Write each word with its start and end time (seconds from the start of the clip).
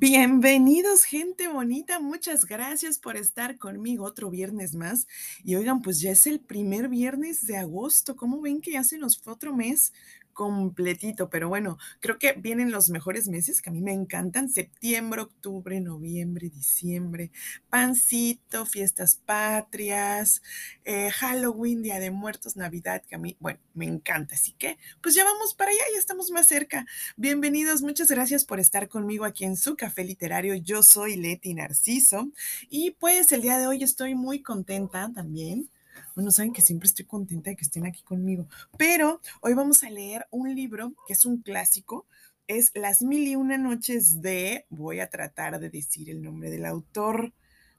Bienvenidos, 0.00 1.04
gente 1.04 1.46
bonita. 1.48 2.00
Muchas 2.00 2.46
gracias 2.46 2.98
por 2.98 3.18
estar 3.18 3.58
conmigo 3.58 4.06
otro 4.06 4.30
viernes 4.30 4.74
más. 4.74 5.06
Y 5.44 5.56
oigan, 5.56 5.82
pues 5.82 6.00
ya 6.00 6.10
es 6.10 6.26
el 6.26 6.40
primer 6.40 6.88
viernes 6.88 7.46
de 7.46 7.58
agosto. 7.58 8.16
¿Cómo 8.16 8.40
ven 8.40 8.62
que 8.62 8.72
ya 8.72 8.82
se 8.82 8.96
nos 8.96 9.18
fue 9.20 9.34
otro 9.34 9.54
mes? 9.54 9.92
Completito, 10.40 11.28
pero 11.28 11.50
bueno, 11.50 11.76
creo 12.00 12.18
que 12.18 12.32
vienen 12.32 12.70
los 12.70 12.88
mejores 12.88 13.28
meses 13.28 13.60
que 13.60 13.68
a 13.68 13.72
mí 13.74 13.82
me 13.82 13.92
encantan, 13.92 14.48
septiembre, 14.48 15.20
octubre, 15.20 15.78
noviembre, 15.82 16.48
diciembre, 16.48 17.30
pancito, 17.68 18.64
fiestas 18.64 19.16
patrias, 19.16 20.40
eh, 20.86 21.10
Halloween, 21.10 21.82
Día 21.82 21.98
de 21.98 22.10
Muertos, 22.10 22.56
Navidad, 22.56 23.02
que 23.06 23.16
a 23.16 23.18
mí, 23.18 23.36
bueno, 23.38 23.60
me 23.74 23.84
encanta, 23.84 24.34
así 24.34 24.52
que 24.52 24.78
pues 25.02 25.14
ya 25.14 25.24
vamos 25.24 25.52
para 25.52 25.72
allá, 25.72 25.82
ya 25.92 25.98
estamos 25.98 26.30
más 26.30 26.46
cerca. 26.46 26.86
Bienvenidos, 27.18 27.82
muchas 27.82 28.10
gracias 28.10 28.46
por 28.46 28.60
estar 28.60 28.88
conmigo 28.88 29.26
aquí 29.26 29.44
en 29.44 29.58
su 29.58 29.76
café 29.76 30.04
literario, 30.04 30.54
yo 30.54 30.82
soy 30.82 31.16
Leti 31.16 31.52
Narciso 31.52 32.30
y 32.70 32.92
pues 32.92 33.30
el 33.32 33.42
día 33.42 33.58
de 33.58 33.66
hoy 33.66 33.82
estoy 33.82 34.14
muy 34.14 34.40
contenta 34.40 35.12
también 35.14 35.68
bueno, 36.14 36.30
saben 36.30 36.52
que 36.52 36.62
siempre 36.62 36.88
estoy 36.88 37.04
contenta 37.04 37.50
de 37.50 37.56
que 37.56 37.64
estén 37.64 37.86
aquí 37.86 38.02
conmigo, 38.02 38.46
pero 38.76 39.20
hoy 39.40 39.54
vamos 39.54 39.82
a 39.84 39.90
leer 39.90 40.26
un 40.30 40.54
libro 40.54 40.94
que 41.06 41.12
es 41.12 41.24
un 41.24 41.42
clásico, 41.42 42.06
es 42.46 42.72
Las 42.74 43.02
Mil 43.02 43.26
y 43.28 43.36
Una 43.36 43.58
Noches 43.58 44.20
de, 44.22 44.66
voy 44.70 45.00
a 45.00 45.08
tratar 45.08 45.60
de 45.60 45.70
decir 45.70 46.10
el 46.10 46.22
nombre 46.22 46.50
del 46.50 46.66
autor, 46.66 47.32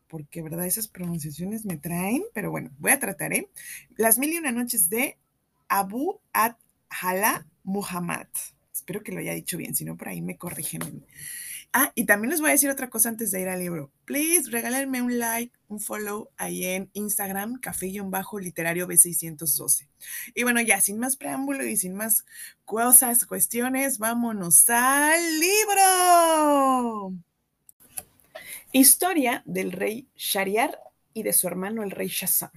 porque, 0.07 0.41
¿verdad? 0.41 0.65
Esas 0.65 0.87
pronunciaciones 0.87 1.65
me 1.65 1.77
traen, 1.77 2.23
pero 2.33 2.51
bueno, 2.51 2.71
voy 2.79 2.91
a 2.91 2.99
tratar, 2.99 3.33
¿eh? 3.33 3.49
Las 3.97 4.17
Mil 4.17 4.33
y 4.33 4.37
Una 4.37 4.51
Noches 4.51 4.89
de 4.89 5.17
Abu 5.67 6.19
Ad-Hala 6.33 7.47
Muhammad. 7.63 8.27
Espero 8.73 9.03
que 9.03 9.11
lo 9.11 9.19
haya 9.19 9.33
dicho 9.33 9.57
bien, 9.57 9.75
si 9.75 9.85
no, 9.85 9.95
por 9.95 10.09
ahí 10.09 10.21
me 10.21 10.37
corrigen. 10.37 11.05
Ah, 11.73 11.93
y 11.95 12.05
también 12.05 12.31
les 12.31 12.41
voy 12.41 12.49
a 12.49 12.51
decir 12.51 12.69
otra 12.69 12.89
cosa 12.89 13.07
antes 13.07 13.31
de 13.31 13.39
ir 13.39 13.47
al 13.47 13.59
libro. 13.59 13.91
Please, 14.03 14.49
regálenme 14.51 15.01
un 15.01 15.17
like, 15.19 15.57
un 15.69 15.79
follow 15.79 16.29
ahí 16.35 16.65
en 16.65 16.89
Instagram, 16.91 17.61
café-literario 17.61 18.87
B612. 18.87 19.87
Y 20.35 20.43
bueno, 20.43 20.59
ya 20.59 20.81
sin 20.81 20.99
más 20.99 21.15
preámbulo 21.15 21.63
y 21.63 21.77
sin 21.77 21.95
más 21.95 22.25
cosas, 22.65 23.25
cuestiones, 23.25 23.99
vámonos 23.99 24.69
al 24.69 25.39
libro. 25.39 27.13
Historia 28.73 29.41
del 29.45 29.71
rey 29.71 30.09
Shariar 30.17 30.77
y 31.13 31.23
de 31.23 31.31
su 31.31 31.47
hermano 31.47 31.83
el 31.83 31.91
rey 31.91 32.09
Shazam. 32.09 32.51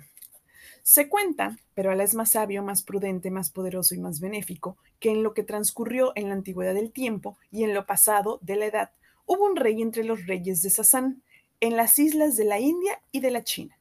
Se 0.83 1.09
cuenta, 1.09 1.57
pero 1.75 1.93
a 1.93 1.95
la 1.95 2.03
es 2.03 2.15
más 2.15 2.31
sabio, 2.31 2.65
más 2.65 2.83
prudente, 2.83 3.31
más 3.31 3.51
poderoso 3.51 3.95
y 3.95 3.99
más 3.99 4.19
benéfico, 4.19 4.77
que 4.99 5.13
en 5.13 5.23
lo 5.23 5.35
que 5.35 5.45
transcurrió 5.45 6.13
en 6.17 6.29
la 6.29 6.35
antigüedad 6.35 6.75
del 6.75 6.91
tiempo 6.91 7.39
y 7.53 7.63
en 7.63 7.75
lo 7.75 7.87
pasado 7.87 8.39
de 8.43 8.57
la 8.57 8.67
edad, 8.67 8.91
Hubo 9.27 9.47
un 9.47 9.57
rey 9.57 9.81
entre 9.81 10.05
los 10.05 10.27
reyes 10.27 10.63
de 10.63 10.71
Sasán, 10.71 11.23
en 11.61 11.77
las 11.77 11.99
islas 11.99 12.37
de 12.37 12.45
la 12.45 12.61
India 12.61 13.01
y 13.11 13.21
de 13.21 13.31
la 13.31 13.43
China. 13.43 13.79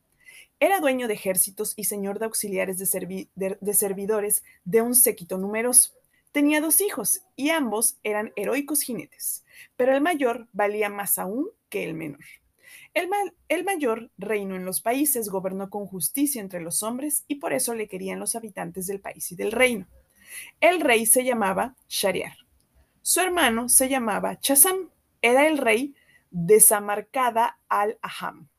Era 0.60 0.80
dueño 0.80 1.10
de 1.10 1.16
ejércitos 1.16 1.74
y 1.76 1.84
señor 1.84 2.20
de 2.20 2.26
auxiliares 2.26 2.78
de, 2.78 3.74
servidores 3.74 4.44
de 4.64 4.82
un 4.82 4.96
séquito 4.96 5.38
numeroso. 5.38 5.92
Tenía 6.32 6.62
dos 6.62 6.80
hijos 6.80 7.22
y 7.36 7.50
ambos 7.50 7.98
eran 8.04 8.32
heroicos 8.38 8.82
jinetes, 8.82 9.44
pero 9.76 9.94
el 9.94 10.02
mayor 10.02 10.48
valía 10.54 10.88
más 10.88 11.20
aún 11.20 11.50
que 11.68 11.84
el 11.84 11.94
menor. 11.94 12.24
El, 12.94 13.64
mayor 13.66 14.12
reinó 14.18 14.56
en 14.56 14.66
los 14.66 14.82
países, 14.82 15.30
gobernó 15.30 15.70
con 15.70 15.86
justicia 15.86 16.42
entre 16.42 16.62
los 16.62 16.84
hombres 16.84 17.26
y 17.28 17.36
por 17.36 17.52
eso 17.52 17.76
le 17.76 17.88
querían 17.88 18.20
los 18.20 18.36
habitantes 18.36 18.88
del 18.88 19.02
país 19.02 19.32
y 19.32 19.36
del 19.36 19.52
reino. 19.52 19.88
El 20.62 20.80
rey 20.80 21.06
se 21.06 21.24
llamaba 21.24 21.76
Shariar. 21.90 22.38
Su 23.02 23.20
hermano 23.20 23.68
se 23.68 23.90
llamaba 23.90 24.40
Chazam 24.40 24.90
era 25.24 25.48
el 25.48 25.58
rey 25.58 25.96
de 26.32 26.60
Samarcada 26.60 27.58
al-Aham. 27.70 28.50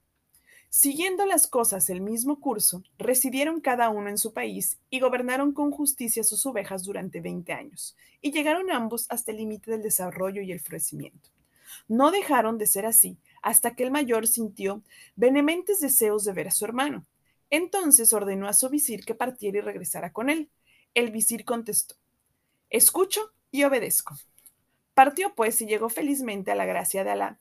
Siguiendo 0.70 1.26
las 1.26 1.46
cosas 1.46 1.90
el 1.90 2.00
mismo 2.00 2.40
curso, 2.40 2.82
residieron 2.98 3.60
cada 3.60 3.90
uno 3.90 4.08
en 4.08 4.16
su 4.16 4.32
país 4.32 4.78
y 4.88 4.98
gobernaron 4.98 5.52
con 5.52 5.70
justicia 5.70 6.24
sus 6.24 6.46
ovejas 6.46 6.82
durante 6.82 7.20
20 7.20 7.52
años, 7.52 7.94
y 8.22 8.32
llegaron 8.32 8.70
ambos 8.70 9.06
hasta 9.10 9.30
el 9.30 9.36
límite 9.36 9.70
del 9.70 9.82
desarrollo 9.82 10.40
y 10.40 10.52
el 10.52 10.60
florecimiento. 10.60 11.28
No 11.86 12.10
dejaron 12.10 12.56
de 12.56 12.66
ser 12.66 12.86
así 12.86 13.18
hasta 13.42 13.74
que 13.74 13.84
el 13.84 13.90
mayor 13.90 14.26
sintió 14.26 14.82
venementes 15.16 15.80
deseos 15.80 16.24
de 16.24 16.32
ver 16.32 16.48
a 16.48 16.50
su 16.50 16.64
hermano. 16.64 17.04
Entonces 17.50 18.14
ordenó 18.14 18.48
a 18.48 18.54
su 18.54 18.70
visir 18.70 19.04
que 19.04 19.14
partiera 19.14 19.58
y 19.58 19.60
regresara 19.60 20.14
con 20.14 20.30
él. 20.30 20.48
El 20.94 21.10
visir 21.10 21.44
contestó, 21.44 21.96
escucho 22.70 23.32
y 23.50 23.64
obedezco. 23.64 24.16
Partió 24.94 25.34
pues 25.34 25.60
y 25.60 25.66
llegó 25.66 25.88
felizmente 25.88 26.52
a 26.52 26.54
la 26.54 26.64
gracia 26.64 27.04
de 27.04 27.10
Alá. 27.10 27.38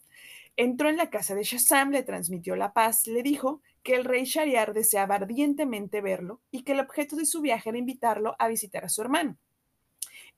Entró 0.55 0.89
en 0.89 0.97
la 0.97 1.09
casa 1.09 1.33
de 1.33 1.43
Shazam, 1.43 1.91
le 1.91 2.03
transmitió 2.03 2.55
la 2.55 2.73
paz, 2.73 3.07
le 3.07 3.23
dijo 3.23 3.61
que 3.81 3.95
el 3.95 4.05
rey 4.05 4.25
Shariar 4.25 4.73
deseaba 4.73 5.15
ardientemente 5.15 6.01
verlo 6.01 6.41
y 6.51 6.63
que 6.63 6.73
el 6.73 6.79
objeto 6.79 7.15
de 7.15 7.25
su 7.25 7.41
viaje 7.41 7.69
era 7.69 7.77
invitarlo 7.77 8.35
a 8.39 8.47
visitar 8.47 8.85
a 8.85 8.89
su 8.89 9.01
hermano. 9.01 9.37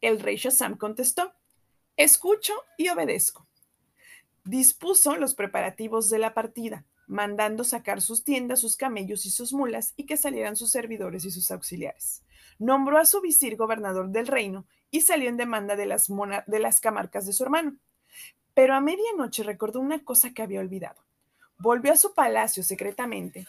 El 0.01 0.19
rey 0.19 0.37
Shazam 0.37 0.77
contestó, 0.77 1.33
escucho 1.97 2.53
y 2.77 2.89
obedezco. 2.89 3.47
Dispuso 4.43 5.15
los 5.15 5.35
preparativos 5.35 6.09
de 6.09 6.19
la 6.19 6.33
partida, 6.33 6.85
mandando 7.07 7.63
sacar 7.63 8.01
sus 8.01 8.23
tiendas, 8.23 8.61
sus 8.61 8.77
camellos 8.77 9.25
y 9.25 9.29
sus 9.29 9.53
mulas 9.53 9.93
y 9.95 10.05
que 10.05 10.17
salieran 10.17 10.55
sus 10.55 10.71
servidores 10.71 11.25
y 11.25 11.31
sus 11.31 11.51
auxiliares. 11.51 12.24
Nombró 12.59 12.97
a 12.97 13.05
su 13.05 13.21
visir 13.21 13.55
gobernador 13.57 14.09
del 14.09 14.27
reino 14.27 14.65
y 14.91 15.01
salió 15.01 15.29
en 15.29 15.37
demanda 15.37 15.75
de 15.75 15.85
las, 15.85 16.07
de 16.47 16.59
las 16.59 16.79
camarcas 16.79 17.25
de 17.25 17.33
su 17.33 17.43
hermano. 17.43 17.77
Pero 18.53 18.73
a 18.73 18.81
medianoche 18.81 19.43
recordó 19.43 19.79
una 19.79 20.03
cosa 20.03 20.33
que 20.33 20.41
había 20.41 20.61
olvidado. 20.61 21.03
Volvió 21.57 21.93
a 21.93 21.97
su 21.97 22.13
palacio 22.13 22.63
secretamente 22.63 23.47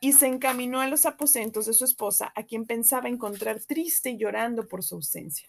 y 0.00 0.12
se 0.12 0.26
encaminó 0.26 0.80
a 0.80 0.88
los 0.88 1.06
aposentos 1.06 1.66
de 1.66 1.74
su 1.74 1.84
esposa, 1.84 2.32
a 2.34 2.42
quien 2.44 2.66
pensaba 2.66 3.08
encontrar 3.08 3.60
triste 3.60 4.10
y 4.10 4.16
llorando 4.16 4.68
por 4.68 4.82
su 4.82 4.96
ausencia. 4.96 5.48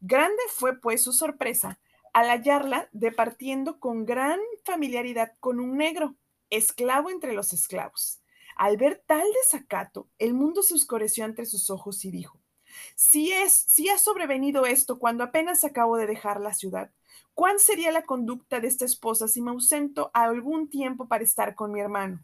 Grande 0.00 0.42
fue 0.54 0.80
pues 0.80 1.02
su 1.02 1.12
sorpresa 1.12 1.78
al 2.12 2.28
hallarla 2.28 2.88
departiendo 2.92 3.78
con 3.78 4.04
gran 4.04 4.40
familiaridad 4.64 5.32
con 5.40 5.60
un 5.60 5.76
negro, 5.76 6.16
esclavo 6.48 7.10
entre 7.10 7.32
los 7.32 7.52
esclavos. 7.52 8.20
Al 8.60 8.76
ver 8.76 9.02
tal 9.06 9.26
desacato, 9.42 10.06
el 10.18 10.34
mundo 10.34 10.62
se 10.62 10.74
oscureció 10.74 11.24
entre 11.24 11.46
sus 11.46 11.70
ojos 11.70 12.04
y 12.04 12.10
dijo, 12.10 12.38
si 12.94 13.32
es, 13.32 13.54
si 13.54 13.88
ha 13.88 13.96
sobrevenido 13.96 14.66
esto 14.66 14.98
cuando 14.98 15.24
apenas 15.24 15.64
acabo 15.64 15.96
de 15.96 16.06
dejar 16.06 16.42
la 16.42 16.52
ciudad, 16.52 16.90
¿cuál 17.32 17.58
sería 17.58 17.90
la 17.90 18.02
conducta 18.02 18.60
de 18.60 18.68
esta 18.68 18.84
esposa 18.84 19.28
si 19.28 19.40
me 19.40 19.50
ausento 19.50 20.10
algún 20.12 20.68
tiempo 20.68 21.08
para 21.08 21.24
estar 21.24 21.54
con 21.54 21.72
mi 21.72 21.80
hermano? 21.80 22.22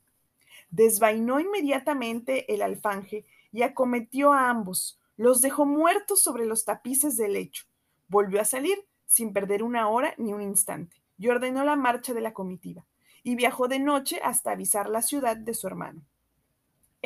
Desvainó 0.68 1.40
inmediatamente 1.40 2.52
el 2.52 2.60
alfanje 2.60 3.24
y 3.50 3.62
acometió 3.62 4.34
a 4.34 4.50
ambos, 4.50 5.00
los 5.16 5.40
dejó 5.40 5.64
muertos 5.64 6.20
sobre 6.20 6.44
los 6.44 6.66
tapices 6.66 7.16
del 7.16 7.32
lecho. 7.32 7.64
Volvió 8.08 8.42
a 8.42 8.44
salir 8.44 8.76
sin 9.06 9.32
perder 9.32 9.62
una 9.62 9.88
hora 9.88 10.12
ni 10.18 10.34
un 10.34 10.42
instante 10.42 11.02
y 11.16 11.28
ordenó 11.28 11.64
la 11.64 11.76
marcha 11.76 12.12
de 12.12 12.20
la 12.20 12.34
comitiva 12.34 12.84
y 13.22 13.36
viajó 13.36 13.68
de 13.68 13.78
noche 13.78 14.20
hasta 14.22 14.50
avisar 14.50 14.90
la 14.90 15.00
ciudad 15.00 15.38
de 15.38 15.54
su 15.54 15.66
hermano. 15.66 16.02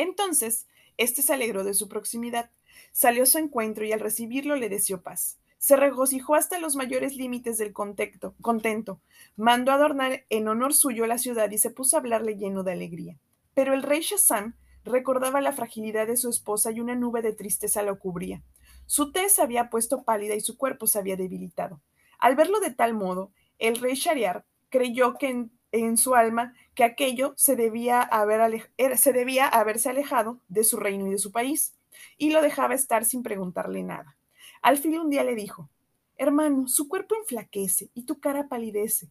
Entonces, 0.01 0.67
éste 0.97 1.23
se 1.23 1.35
alegró 1.35 1.65
de 1.65 1.75
su 1.75 1.89
proximidad 1.89 2.51
Salió 2.93 3.23
a 3.23 3.27
su 3.27 3.39
encuentro 3.39 3.85
y 3.85 3.93
al 3.93 4.01
recibirlo 4.01 4.57
le 4.57 4.69
deseó 4.69 5.03
paz. 5.03 5.39
Se 5.59 5.77
regocijó 5.77 6.35
hasta 6.35 6.59
los 6.59 6.75
mayores 6.75 7.17
límites 7.17 7.59
del 7.59 7.73
contento, 7.73 8.35
contento. 8.41 9.01
Mandó 9.37 9.73
adornar 9.73 10.25
en 10.31 10.49
honor 10.49 10.73
suyo 10.73 11.07
la 11.07 11.19
ciudad 11.19 11.51
y 11.51 11.59
se 11.59 11.71
puso 11.71 11.97
a 11.97 12.01
hablarle 12.01 12.37
lleno 12.37 12.63
de 12.63 12.73
alegría. 12.73 13.19
Pero 13.55 13.75
el 13.75 13.83
rey 13.83 14.01
Shazam 14.01 14.57
recordaba 14.85 15.41
la 15.41 15.53
fragilidad 15.53 16.07
de 16.07 16.17
su 16.17 16.31
esposa 16.31 16.71
y 16.71 16.81
una 16.81 16.95
nube 16.95 17.21
de 17.21 17.35
tristeza 17.35 17.83
lo 17.83 17.99
cubría. 17.99 18.43
Su 18.87 19.13
tez 19.13 19.35
se 19.35 19.43
había 19.43 19.69
puesto 19.69 20.03
pálida 20.03 20.35
y 20.35 20.41
su 20.41 20.57
cuerpo 20.57 20.87
se 20.87 20.99
había 20.99 21.17
debilitado. 21.17 21.81
Al 22.19 22.37
verlo 22.37 22.61
de 22.61 22.71
tal 22.71 22.95
modo, 22.95 23.31
el 23.59 23.77
rey 23.77 23.95
Shariar 23.95 24.47
creyó 24.71 25.15
que 25.19 25.29
en, 25.29 25.53
su 25.97 26.15
alma 26.15 26.55
que 26.75 26.85
aquello 26.85 27.35
se 27.37 27.57
debía, 27.57 28.03
haber 28.03 28.69
se 28.97 29.13
debía 29.13 29.47
haberse 29.47 29.91
alejado 29.91 30.41
de 30.49 30.65
su 30.65 30.77
reino 30.77 31.07
y 31.07 31.13
de 31.13 31.19
su 31.19 31.33
país 31.33 31.75
y 32.19 32.31
lo 32.31 32.43
dejaba 32.43 32.75
estar 32.75 33.05
sin 33.05 33.23
preguntarle 33.23 33.83
nada. 33.83 34.17
Al 34.63 34.79
fin 34.79 34.99
un 34.99 35.11
día 35.11 35.25
le 35.25 35.35
dijo, 35.35 35.69
hermano, 36.17 36.69
su 36.69 36.89
cuerpo 36.89 37.15
enflaquece 37.15 37.91
y 37.95 38.03
tu 38.03 38.21
cara 38.21 38.49
palidece. 38.49 39.11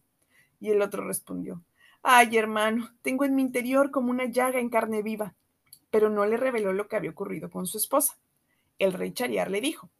Y 0.60 0.70
el 0.70 0.82
otro 0.82 1.04
respondió, 1.06 1.62
ay, 2.02 2.36
hermano, 2.36 2.90
tengo 3.02 3.24
en 3.24 3.34
mi 3.34 3.42
interior 3.42 3.90
como 3.90 4.10
una 4.10 4.26
llaga 4.26 4.60
en 4.60 4.70
carne 4.70 5.02
viva. 5.02 5.34
Pero 5.90 6.08
no 6.08 6.24
le 6.24 6.36
reveló 6.36 6.72
lo 6.72 6.86
que 6.86 6.96
había 6.96 7.10
ocurrido 7.10 7.50
con 7.50 7.66
su 7.66 7.78
esposa. 7.78 8.16
El 8.78 8.92
rey 8.92 9.12
Chariar 9.12 9.50
le 9.50 9.60
dijo, 9.60 9.90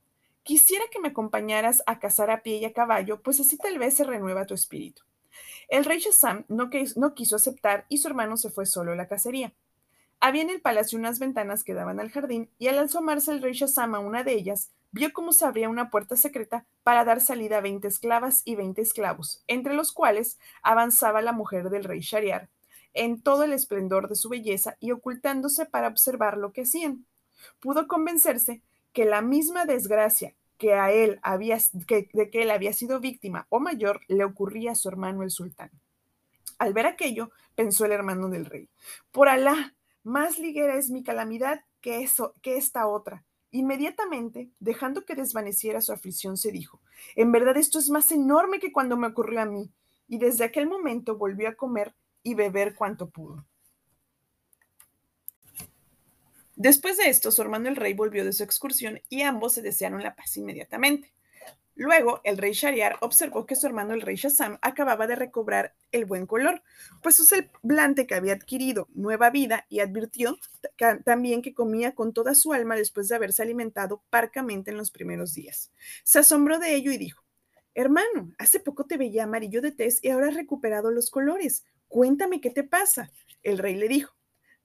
quisiera 0.43 0.85
que 0.91 1.01
me 1.01 1.09
acompañaras 1.09 1.83
a 1.87 1.99
cazar 1.99 2.31
a 2.31 2.43
pie 2.43 2.59
y 2.59 2.65
a 2.65 2.73
caballo, 2.73 3.21
pues 3.23 3.41
así 3.41 3.57
tal 3.57 3.79
vez 3.79 3.95
se 3.95 4.05
renueva 4.05 4.47
tu 4.47 4.55
espíritu. 4.55 5.03
El 5.69 5.85
rey 5.85 5.99
Shazam 5.99 6.45
no, 6.49 6.71
no 6.97 7.15
quiso 7.15 7.37
aceptar 7.37 7.87
y 7.89 7.99
su 7.99 8.09
hermano 8.09 8.37
se 8.37 8.51
fue 8.51 8.67
solo 8.67 8.93
a 8.93 8.97
la 8.97 9.09
cacería. 9.09 9.53
Había 10.23 10.43
en 10.43 10.51
el 10.51 10.61
palacio 10.61 10.99
unas 10.99 11.19
ventanas 11.19 11.65
que 11.65 11.73
daban 11.73 11.99
al 11.99 12.11
jardín, 12.11 12.51
y 12.59 12.69
al 12.69 12.79
asomarse 12.79 13.33
el 13.33 13.41
rey 13.41 13.55
Shazam 13.55 13.95
a 13.95 14.01
una 14.01 14.23
de 14.23 14.35
ellas, 14.35 14.71
vio 14.93 15.13
cómo 15.13 15.33
se 15.33 15.47
abría 15.47 15.71
una 15.71 15.89
puerta 15.89 16.17
secreta 16.17 16.67
para 16.83 17.05
dar 17.05 17.23
salida 17.23 17.59
a 17.59 17.61
veinte 17.63 17.89
esclavas 17.89 18.43
y 18.45 18.55
veinte 18.55 18.83
esclavos, 18.83 19.43
entre 19.47 19.73
los 19.73 19.93
cuales 19.93 20.39
avanzaba 20.63 21.23
la 21.23 21.33
mujer 21.33 21.71
del 21.71 21.85
rey 21.85 22.01
Shariar, 22.01 22.51
en 22.93 23.23
todo 23.23 23.45
el 23.45 23.53
esplendor 23.53 24.09
de 24.09 24.17
su 24.17 24.29
belleza 24.29 24.77
y 24.79 24.91
ocultándose 24.91 25.65
para 25.65 25.89
observar 25.89 26.37
lo 26.37 26.53
que 26.53 26.63
hacían. 26.63 27.07
Pudo 27.61 27.87
convencerse 27.87 28.63
que 28.93 29.05
la 29.07 29.23
misma 29.23 29.65
desgracia 29.65 30.35
que 30.61 30.75
a 30.75 30.93
él 30.93 31.19
había, 31.23 31.59
de 31.73 32.31
que 32.31 32.43
él 32.43 32.51
había 32.51 32.75
sido 32.75 33.01
víctima 33.01 33.47
o 33.49 33.61
mayor 33.61 34.03
le 34.09 34.25
ocurría 34.25 34.73
a 34.73 34.75
su 34.75 34.91
hermano 34.91 35.23
el 35.23 35.31
sultán. 35.31 35.71
Al 36.59 36.75
ver 36.75 36.85
aquello, 36.85 37.31
pensó 37.55 37.87
el 37.87 37.93
hermano 37.93 38.29
del 38.29 38.45
rey, 38.45 38.69
por 39.11 39.31
Alá, 39.31 39.75
más 40.05 40.39
ligera 40.39 40.77
es 40.77 40.91
mi 40.91 41.03
calamidad 41.03 41.65
que, 41.81 42.03
eso, 42.03 42.35
que 42.43 42.59
esta 42.59 42.87
otra. 42.87 43.25
Inmediatamente, 43.51 44.51
dejando 44.61 45.07
que 45.07 45.15
desvaneciera 45.15 45.81
su 45.81 45.93
aflicción, 45.93 46.37
se 46.37 46.53
dijo, 46.53 46.83
en 47.17 47.33
verdad 47.33 47.57
esto 47.57 47.79
es 47.79 47.89
más 47.89 48.13
enorme 48.13 48.61
que 48.61 48.71
cuando 48.71 48.99
me 48.99 49.09
ocurrió 49.09 49.41
a 49.41 49.47
mí. 49.47 49.73
Y 50.09 50.19
desde 50.19 50.45
aquel 50.45 50.69
momento 50.69 51.17
volvió 51.17 51.49
a 51.49 51.55
comer 51.55 51.95
y 52.23 52.35
beber 52.35 52.75
cuanto 52.75 53.09
pudo. 53.09 53.47
Después 56.63 56.99
de 56.99 57.09
esto, 57.09 57.33
su 57.33 57.41
hermano 57.41 57.71
el 57.71 57.77
rey 57.77 57.95
volvió 57.95 58.23
de 58.23 58.35
su 58.35 58.43
excursión 58.43 59.01
y 59.09 59.23
ambos 59.23 59.55
se 59.55 59.63
desearon 59.63 60.03
la 60.03 60.15
paz 60.15 60.37
inmediatamente. 60.37 61.11
Luego, 61.75 62.21
el 62.23 62.37
rey 62.37 62.53
Shariar 62.53 62.99
observó 63.01 63.47
que 63.47 63.57
su 63.57 63.67
hermano 63.67 63.95
el 63.95 64.03
rey 64.03 64.17
Shazam 64.17 64.59
acababa 64.61 65.07
de 65.07 65.17
recobrar 65.17 65.75
el 65.91 66.05
buen 66.05 66.27
color, 66.27 66.63
pues 67.03 67.17
su 67.17 67.25
semblante 67.25 68.07
que 68.07 68.15
había 68.15 68.35
adquirido 68.35 68.89
nueva 68.93 69.31
vida 69.31 69.65
y 69.71 69.81
advirtió 69.81 70.37
también 71.07 71.41
que 71.41 71.55
comía 71.55 71.95
con 71.95 72.13
toda 72.13 72.35
su 72.35 72.53
alma 72.53 72.77
después 72.77 73.09
de 73.09 73.17
haberse 73.17 73.41
alimentado 73.41 74.03
parcamente 74.11 74.71
en 74.71 74.77
los 74.77 74.91
primeros 74.91 75.33
días. 75.33 75.73
Se 76.05 76.19
asombró 76.19 76.59
de 76.59 76.75
ello 76.75 76.93
y 76.93 76.99
dijo, 76.99 77.25
Hermano, 77.75 78.35
hace 78.37 78.61
poco 78.61 78.85
te 78.85 78.99
veía 78.99 79.25
amarillo 79.25 79.63
de 79.63 79.73
tez 79.73 80.05
y 80.05 80.11
ahora 80.11 80.29
has 80.29 80.35
recuperado 80.35 80.91
los 80.91 81.09
colores. 81.09 81.65
Cuéntame 81.89 82.43
qué 82.43 82.51
te 82.51 82.65
pasa. 82.65 83.11
El 83.43 83.57
rey 83.57 83.77
le 83.77 83.89
dijo, 83.89 84.15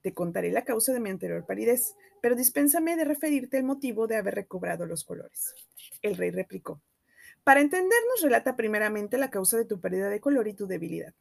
te 0.06 0.14
contaré 0.14 0.52
la 0.52 0.64
causa 0.64 0.94
de 0.94 1.00
mi 1.00 1.10
anterior 1.10 1.48
palidez, 1.48 1.96
pero 2.22 2.36
dispénsame 2.36 2.96
de 2.96 3.06
referirte 3.06 3.58
el 3.58 3.64
motivo 3.64 4.06
de 4.06 4.18
haber 4.18 4.36
recobrado 4.36 4.86
los 4.86 5.04
colores. 5.04 5.56
El 6.04 6.16
rey 6.16 6.30
replicó, 6.30 6.80
para 7.44 7.60
entendernos, 7.60 8.22
relata 8.22 8.56
primeramente 8.56 9.18
la 9.18 9.32
causa 9.32 9.58
de 9.58 9.66
tu 9.66 9.82
pérdida 9.82 10.10
de 10.10 10.20
color 10.20 10.48
y 10.48 10.54
tu 10.54 10.68
debilidad. 10.68 11.16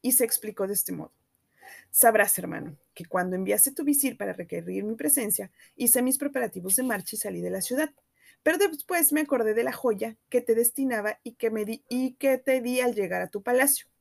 Y 0.00 0.12
se 0.12 0.24
explicó 0.24 0.66
de 0.66 0.72
este 0.72 0.92
modo. 0.92 1.12
Sabrás, 1.90 2.38
hermano, 2.38 2.78
que 2.94 3.04
cuando 3.04 3.36
enviaste 3.36 3.70
tu 3.72 3.84
visir 3.84 4.16
para 4.16 4.32
requerir 4.32 4.82
mi 4.84 4.94
presencia, 4.94 5.50
hice 5.76 6.00
mis 6.00 6.16
preparativos 6.16 6.76
de 6.76 6.84
marcha 6.84 7.16
y 7.16 7.18
salí 7.18 7.42
de 7.42 7.50
la 7.50 7.60
ciudad. 7.60 7.90
Pero 8.42 8.56
después 8.56 9.12
me 9.12 9.20
acordé 9.20 9.52
de 9.52 9.64
la 9.64 9.72
joya 9.72 10.16
que 10.30 10.40
te 10.40 10.54
destinaba 10.54 11.18
y 11.22 11.34
que, 11.34 11.50
me 11.50 11.66
di, 11.66 11.84
y 11.90 12.14
que 12.14 12.38
te 12.38 12.62
di 12.62 12.80
al 12.80 12.94
llegar 12.94 13.20
a 13.20 13.28
tu 13.28 13.42
palacio. 13.42 13.91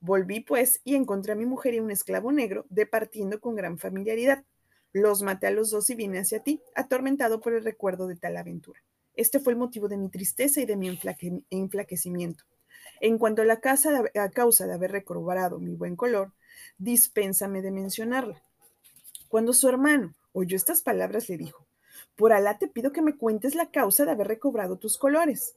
Volví, 0.00 0.40
pues, 0.40 0.80
y 0.84 0.94
encontré 0.94 1.32
a 1.32 1.36
mi 1.36 1.46
mujer 1.46 1.74
y 1.74 1.80
un 1.80 1.90
esclavo 1.90 2.32
negro 2.32 2.66
departiendo 2.68 3.40
con 3.40 3.54
gran 3.54 3.78
familiaridad. 3.78 4.44
Los 4.92 5.22
maté 5.22 5.46
a 5.46 5.50
los 5.50 5.70
dos 5.70 5.90
y 5.90 5.94
vine 5.94 6.18
hacia 6.18 6.42
ti, 6.42 6.62
atormentado 6.74 7.40
por 7.40 7.54
el 7.54 7.64
recuerdo 7.64 8.06
de 8.06 8.16
tal 8.16 8.36
aventura. 8.36 8.80
Este 9.14 9.40
fue 9.40 9.52
el 9.52 9.58
motivo 9.58 9.88
de 9.88 9.96
mi 9.96 10.08
tristeza 10.08 10.60
y 10.60 10.66
de 10.66 10.76
mi 10.76 10.98
enflaquecimiento. 11.50 12.44
En 13.00 13.18
cuanto 13.18 13.42
a 13.42 13.44
la, 13.44 13.60
a 13.60 14.30
causa 14.30 14.66
de 14.66 14.74
haber 14.74 14.92
recobrado 14.92 15.58
mi 15.58 15.74
buen 15.74 15.96
color, 15.96 16.32
dispénsame 16.78 17.62
de 17.62 17.70
mencionarla. 17.70 18.42
Cuando 19.28 19.52
su 19.52 19.68
hermano 19.68 20.14
oyó 20.32 20.56
estas 20.56 20.82
palabras, 20.82 21.28
le 21.28 21.36
dijo, 21.36 21.66
por 22.14 22.32
Alá 22.32 22.58
te 22.58 22.68
pido 22.68 22.92
que 22.92 23.02
me 23.02 23.16
cuentes 23.16 23.54
la 23.54 23.70
causa 23.70 24.04
de 24.04 24.12
haber 24.12 24.28
recobrado 24.28 24.76
tus 24.76 24.96
colores. 24.96 25.56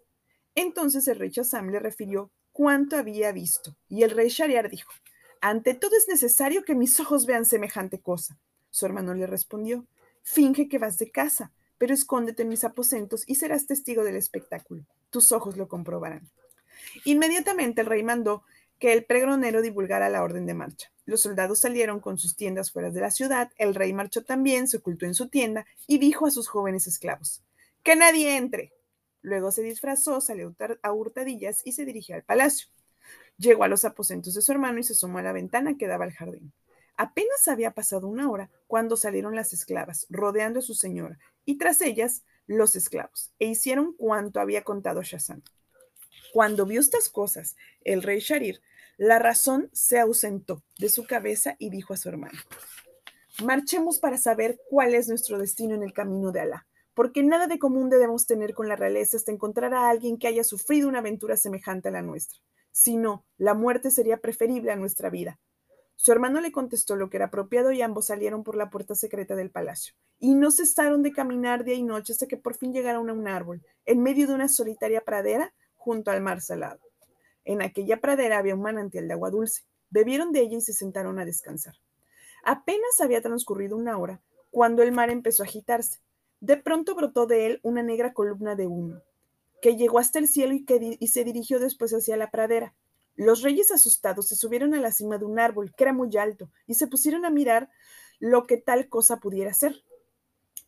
Entonces 0.55 1.07
el 1.07 1.19
rey 1.19 1.31
Chazam 1.31 1.69
le 1.69 1.79
refirió 1.79 2.31
cuánto 2.59 2.97
había 2.97 3.31
visto. 3.31 3.77
Y 3.87 4.03
el 4.03 4.11
rey 4.11 4.27
Shariar 4.27 4.69
dijo, 4.69 4.91
ante 5.39 5.75
todo 5.75 5.95
es 5.95 6.09
necesario 6.09 6.65
que 6.65 6.75
mis 6.75 6.99
ojos 6.99 7.25
vean 7.25 7.45
semejante 7.45 8.01
cosa. 8.01 8.37
Su 8.69 8.85
hermano 8.85 9.13
le 9.13 9.27
respondió, 9.27 9.85
finge 10.23 10.67
que 10.67 10.77
vas 10.77 10.97
de 10.97 11.09
casa, 11.09 11.53
pero 11.77 11.93
escóndete 11.93 12.43
en 12.43 12.49
mis 12.49 12.65
aposentos 12.65 13.23
y 13.27 13.35
serás 13.35 13.65
testigo 13.65 14.03
del 14.03 14.17
espectáculo. 14.17 14.83
Tus 15.09 15.31
ojos 15.31 15.55
lo 15.55 15.69
comprobarán. 15.69 16.29
Inmediatamente 17.05 17.79
el 17.79 17.87
rey 17.87 18.03
mandó 18.03 18.43
que 18.77 18.91
el 18.91 19.05
pregronero 19.05 19.61
divulgara 19.61 20.09
la 20.09 20.21
orden 20.21 20.45
de 20.45 20.53
marcha. 20.53 20.91
Los 21.05 21.21
soldados 21.21 21.59
salieron 21.61 22.01
con 22.01 22.17
sus 22.17 22.35
tiendas 22.35 22.73
fuera 22.73 22.91
de 22.91 22.99
la 22.99 23.11
ciudad, 23.11 23.51
el 23.55 23.73
rey 23.73 23.93
marchó 23.93 24.25
también, 24.25 24.67
se 24.67 24.79
ocultó 24.79 25.05
en 25.05 25.13
su 25.13 25.29
tienda 25.29 25.65
y 25.87 25.97
dijo 25.97 26.25
a 26.25 26.31
sus 26.31 26.49
jóvenes 26.49 26.87
esclavos, 26.87 27.41
que 27.83 27.95
nadie 27.95 28.35
entre, 28.35 28.73
Luego 29.21 29.51
se 29.51 29.63
disfrazó, 29.63 30.21
salió 30.21 30.55
a 30.81 30.91
hurtadillas 30.91 31.61
y 31.65 31.73
se 31.73 31.85
dirigió 31.85 32.15
al 32.15 32.23
palacio. 32.23 32.69
Llegó 33.37 33.63
a 33.63 33.67
los 33.67 33.85
aposentos 33.85 34.33
de 34.33 34.41
su 34.41 34.51
hermano 34.51 34.79
y 34.79 34.83
se 34.83 34.93
asomó 34.93 35.17
a 35.17 35.23
la 35.23 35.33
ventana 35.33 35.77
que 35.77 35.87
daba 35.87 36.05
al 36.05 36.13
jardín. 36.13 36.53
Apenas 36.95 37.47
había 37.47 37.71
pasado 37.71 38.07
una 38.07 38.29
hora 38.29 38.49
cuando 38.67 38.97
salieron 38.97 39.35
las 39.35 39.53
esclavas, 39.53 40.05
rodeando 40.09 40.59
a 40.59 40.61
su 40.61 40.73
señora, 40.73 41.17
y 41.45 41.57
tras 41.57 41.81
ellas 41.81 42.23
los 42.45 42.75
esclavos, 42.75 43.31
e 43.39 43.45
hicieron 43.45 43.93
cuanto 43.93 44.41
había 44.41 44.63
contado 44.63 45.01
Shazam. 45.01 45.41
Cuando 46.33 46.65
vio 46.65 46.81
estas 46.81 47.09
cosas, 47.09 47.55
el 47.85 48.03
rey 48.03 48.19
Sharir, 48.19 48.61
la 48.97 49.17
razón 49.17 49.69
se 49.71 49.97
ausentó 49.97 50.61
de 50.77 50.89
su 50.89 51.07
cabeza 51.07 51.55
y 51.57 51.69
dijo 51.69 51.93
a 51.93 51.97
su 51.97 52.09
hermano, 52.09 52.37
marchemos 53.43 53.99
para 53.99 54.17
saber 54.17 54.59
cuál 54.69 54.93
es 54.93 55.07
nuestro 55.07 55.37
destino 55.37 55.75
en 55.75 55.83
el 55.83 55.93
camino 55.93 56.33
de 56.33 56.41
Alá 56.41 56.68
porque 56.99 57.23
nada 57.23 57.47
de 57.47 57.59
común 57.59 57.89
debemos 57.89 58.25
tener 58.25 58.53
con 58.53 58.67
la 58.67 58.75
realeza 58.75 59.15
hasta 59.15 59.31
encontrar 59.31 59.73
a 59.73 59.89
alguien 59.89 60.17
que 60.17 60.27
haya 60.27 60.43
sufrido 60.43 60.89
una 60.89 60.99
aventura 60.99 61.37
semejante 61.37 61.87
a 61.87 61.91
la 61.91 62.01
nuestra. 62.01 62.41
Si 62.73 62.97
no, 62.97 63.25
la 63.37 63.53
muerte 63.53 63.89
sería 63.89 64.17
preferible 64.17 64.73
a 64.73 64.75
nuestra 64.75 65.09
vida. 65.09 65.39
Su 65.95 66.11
hermano 66.11 66.41
le 66.41 66.51
contestó 66.51 66.97
lo 66.97 67.09
que 67.09 67.15
era 67.15 67.27
apropiado 67.27 67.71
y 67.71 67.81
ambos 67.81 68.07
salieron 68.07 68.43
por 68.43 68.57
la 68.57 68.69
puerta 68.69 68.95
secreta 68.95 69.37
del 69.37 69.49
palacio. 69.49 69.93
Y 70.19 70.35
no 70.35 70.51
cesaron 70.51 71.01
de 71.01 71.13
caminar 71.13 71.63
día 71.63 71.75
y 71.75 71.83
noche 71.83 72.11
hasta 72.11 72.27
que 72.27 72.35
por 72.35 72.57
fin 72.57 72.73
llegaron 72.73 73.09
a 73.09 73.13
un 73.13 73.29
árbol, 73.29 73.65
en 73.85 74.03
medio 74.03 74.27
de 74.27 74.33
una 74.33 74.49
solitaria 74.49 74.99
pradera 74.99 75.53
junto 75.77 76.11
al 76.11 76.19
mar 76.19 76.41
salado. 76.41 76.81
En 77.45 77.61
aquella 77.61 78.01
pradera 78.01 78.39
había 78.39 78.55
un 78.55 78.61
manantial 78.61 79.07
de 79.07 79.13
agua 79.13 79.29
dulce. 79.29 79.63
Bebieron 79.89 80.33
de 80.33 80.41
ella 80.41 80.57
y 80.57 80.61
se 80.61 80.73
sentaron 80.73 81.17
a 81.17 81.23
descansar. 81.23 81.75
Apenas 82.43 82.99
había 82.99 83.21
transcurrido 83.21 83.77
una 83.77 83.97
hora 83.97 84.21
cuando 84.51 84.83
el 84.83 84.91
mar 84.91 85.09
empezó 85.09 85.43
a 85.43 85.45
agitarse. 85.45 86.01
De 86.41 86.57
pronto 86.57 86.95
brotó 86.95 87.25
de 87.25 87.45
él 87.45 87.59
una 87.63 87.83
negra 87.83 88.13
columna 88.13 88.55
de 88.55 88.67
humo, 88.67 89.01
que 89.61 89.75
llegó 89.75 89.99
hasta 89.99 90.19
el 90.19 90.27
cielo 90.27 90.53
y, 90.53 90.65
que 90.65 90.97
y 90.99 91.07
se 91.07 91.23
dirigió 91.23 91.59
después 91.59 91.91
hacia 91.91 92.17
la 92.17 92.31
pradera. 92.31 92.73
Los 93.15 93.41
reyes 93.41 93.71
asustados 93.71 94.29
se 94.29 94.37
subieron 94.37 94.73
a 94.73 94.79
la 94.79 94.91
cima 94.91 95.17
de 95.17 95.25
un 95.25 95.39
árbol 95.39 95.73
que 95.75 95.83
era 95.83 95.93
muy 95.93 96.15
alto 96.15 96.49
y 96.67 96.75
se 96.75 96.87
pusieron 96.87 97.25
a 97.25 97.29
mirar 97.29 97.69
lo 98.19 98.47
que 98.47 98.57
tal 98.57 98.87
cosa 98.87 99.17
pudiera 99.17 99.53
ser. 99.53 99.83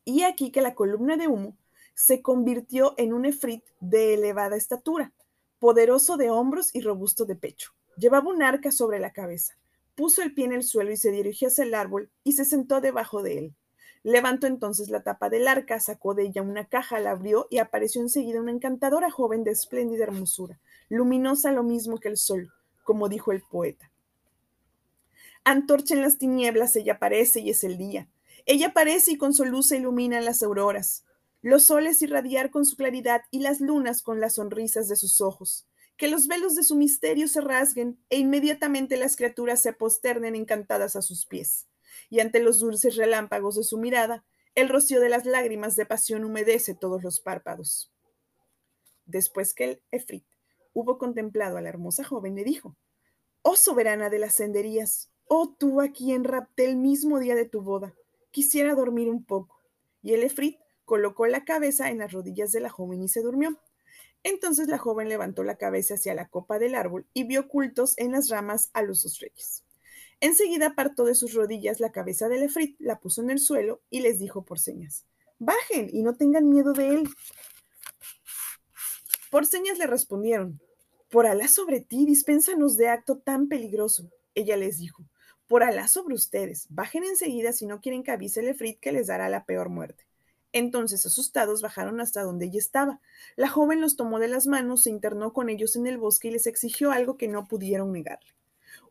Y 0.03 0.23
aquí 0.23 0.51
que 0.51 0.61
la 0.61 0.75
columna 0.75 1.15
de 1.15 1.27
humo 1.27 1.57
se 1.93 2.21
convirtió 2.21 2.93
en 2.97 3.13
un 3.13 3.25
efrit 3.25 3.63
de 3.79 4.15
elevada 4.15 4.57
estatura, 4.57 5.13
poderoso 5.59 6.17
de 6.17 6.29
hombros 6.29 6.73
y 6.73 6.81
robusto 6.81 7.25
de 7.25 7.35
pecho. 7.35 7.71
Llevaba 7.97 8.29
un 8.29 8.41
arca 8.41 8.71
sobre 8.71 8.99
la 8.99 9.13
cabeza. 9.13 9.57
Puso 9.95 10.21
el 10.21 10.33
pie 10.33 10.45
en 10.45 10.53
el 10.53 10.63
suelo 10.63 10.91
y 10.91 10.97
se 10.97 11.11
dirigió 11.11 11.49
hacia 11.49 11.63
el 11.63 11.73
árbol 11.73 12.09
y 12.23 12.33
se 12.33 12.45
sentó 12.45 12.81
debajo 12.81 13.21
de 13.21 13.37
él. 13.37 13.55
Levantó 14.03 14.47
entonces 14.47 14.89
la 14.89 15.03
tapa 15.03 15.29
del 15.29 15.47
arca, 15.47 15.79
sacó 15.79 16.15
de 16.15 16.23
ella 16.23 16.41
una 16.41 16.65
caja, 16.65 16.99
la 16.99 17.11
abrió 17.11 17.47
y 17.51 17.59
apareció 17.59 18.01
enseguida 18.01 18.41
una 18.41 18.51
encantadora 18.51 19.11
joven 19.11 19.43
de 19.43 19.51
espléndida 19.51 20.03
hermosura, 20.03 20.59
luminosa 20.89 21.51
lo 21.51 21.61
mismo 21.61 21.99
que 21.99 22.07
el 22.07 22.17
sol, 22.17 22.51
como 22.83 23.09
dijo 23.09 23.31
el 23.31 23.43
poeta. 23.43 23.91
Antorcha 25.43 25.93
en 25.93 26.01
las 26.01 26.17
tinieblas, 26.17 26.75
ella 26.75 26.93
aparece 26.93 27.41
y 27.41 27.51
es 27.51 27.63
el 27.63 27.77
día. 27.77 28.07
Ella 28.47 28.67
aparece 28.67 29.11
y 29.11 29.17
con 29.17 29.33
su 29.35 29.45
luz 29.45 29.67
se 29.67 29.77
iluminan 29.77 30.25
las 30.25 30.41
auroras, 30.41 31.05
los 31.43 31.65
soles 31.65 32.01
irradiar 32.01 32.49
con 32.49 32.65
su 32.65 32.77
claridad 32.77 33.21
y 33.29 33.41
las 33.41 33.61
lunas 33.61 34.01
con 34.01 34.19
las 34.19 34.35
sonrisas 34.35 34.87
de 34.87 34.95
sus 34.95 35.21
ojos. 35.21 35.67
Que 35.95 36.07
los 36.07 36.27
velos 36.27 36.55
de 36.55 36.63
su 36.63 36.75
misterio 36.75 37.27
se 37.27 37.41
rasguen 37.41 37.99
e 38.09 38.17
inmediatamente 38.17 38.97
las 38.97 39.15
criaturas 39.15 39.61
se 39.61 39.73
posternen 39.73 40.35
encantadas 40.35 40.95
a 40.95 41.03
sus 41.03 41.27
pies 41.27 41.67
y 42.09 42.19
ante 42.19 42.39
los 42.39 42.59
dulces 42.59 42.95
relámpagos 42.95 43.55
de 43.55 43.63
su 43.63 43.77
mirada, 43.77 44.25
el 44.55 44.69
rocío 44.69 44.99
de 44.99 45.09
las 45.09 45.25
lágrimas 45.25 45.75
de 45.75 45.85
pasión 45.85 46.25
humedece 46.25 46.75
todos 46.75 47.03
los 47.03 47.21
párpados. 47.21 47.91
Después 49.05 49.53
que 49.53 49.63
el 49.63 49.83
Efrit 49.91 50.25
hubo 50.73 50.97
contemplado 50.97 51.57
a 51.57 51.61
la 51.61 51.69
hermosa 51.69 52.03
joven, 52.03 52.35
le 52.35 52.43
dijo, 52.43 52.75
Oh 53.43 53.55
soberana 53.55 54.09
de 54.09 54.19
las 54.19 54.35
senderías, 54.35 55.09
oh 55.25 55.55
tú 55.57 55.81
a 55.81 55.89
quien 55.89 56.23
rapté 56.23 56.65
el 56.65 56.75
mismo 56.75 57.19
día 57.19 57.35
de 57.35 57.47
tu 57.47 57.61
boda, 57.61 57.95
quisiera 58.31 58.75
dormir 58.75 59.09
un 59.09 59.23
poco. 59.23 59.59
Y 60.01 60.13
el 60.13 60.23
Efrit 60.23 60.59
colocó 60.85 61.25
la 61.27 61.45
cabeza 61.45 61.89
en 61.89 61.99
las 61.99 62.11
rodillas 62.11 62.51
de 62.51 62.59
la 62.59 62.69
joven 62.69 63.01
y 63.01 63.07
se 63.07 63.21
durmió. 63.21 63.57
Entonces 64.23 64.67
la 64.67 64.77
joven 64.77 65.09
levantó 65.09 65.43
la 65.43 65.55
cabeza 65.55 65.95
hacia 65.95 66.13
la 66.13 66.27
copa 66.27 66.59
del 66.59 66.75
árbol 66.75 67.07
y 67.13 67.23
vio 67.23 67.41
ocultos 67.41 67.97
en 67.97 68.11
las 68.11 68.29
ramas 68.29 68.69
a 68.73 68.83
los 68.83 69.03
dos 69.03 69.19
reyes. 69.19 69.63
Enseguida 70.21 70.67
apartó 70.67 71.03
de 71.05 71.15
sus 71.15 71.33
rodillas 71.33 71.79
la 71.79 71.91
cabeza 71.91 72.29
del 72.29 72.43
efrit, 72.43 72.75
la 72.79 72.99
puso 72.99 73.21
en 73.21 73.31
el 73.31 73.39
suelo 73.39 73.81
y 73.89 74.01
les 74.01 74.19
dijo 74.19 74.45
por 74.45 74.59
señas, 74.59 75.05
bajen 75.39 75.89
y 75.91 76.03
no 76.03 76.15
tengan 76.15 76.47
miedo 76.47 76.73
de 76.73 76.89
él. 76.89 77.09
Por 79.31 79.47
señas 79.47 79.79
le 79.79 79.87
respondieron, 79.87 80.61
por 81.09 81.25
Alá 81.25 81.47
sobre 81.47 81.81
ti, 81.81 82.05
dispénsanos 82.05 82.77
de 82.77 82.87
acto 82.87 83.17
tan 83.17 83.47
peligroso. 83.47 84.11
Ella 84.35 84.57
les 84.57 84.77
dijo, 84.77 85.03
por 85.47 85.63
Alá 85.63 85.87
sobre 85.87 86.13
ustedes, 86.13 86.67
bajen 86.69 87.03
enseguida 87.03 87.51
si 87.51 87.65
no 87.65 87.81
quieren 87.81 88.03
que 88.03 88.11
avise 88.11 88.41
el 88.41 88.49
Efrit 88.49 88.79
que 88.79 88.91
les 88.91 89.07
dará 89.07 89.27
la 89.27 89.45
peor 89.45 89.69
muerte. 89.69 90.05
Entonces, 90.53 91.05
asustados, 91.05 91.61
bajaron 91.61 91.99
hasta 91.99 92.23
donde 92.23 92.45
ella 92.45 92.59
estaba. 92.59 93.01
La 93.35 93.47
joven 93.47 93.81
los 93.81 93.95
tomó 93.95 94.19
de 94.19 94.27
las 94.27 94.47
manos, 94.47 94.83
se 94.83 94.89
internó 94.91 95.33
con 95.33 95.49
ellos 95.49 95.75
en 95.75 95.87
el 95.87 95.97
bosque 95.97 96.27
y 96.27 96.31
les 96.31 96.45
exigió 96.45 96.91
algo 96.91 97.17
que 97.17 97.27
no 97.27 97.47
pudieron 97.47 97.91
negarle. 97.91 98.29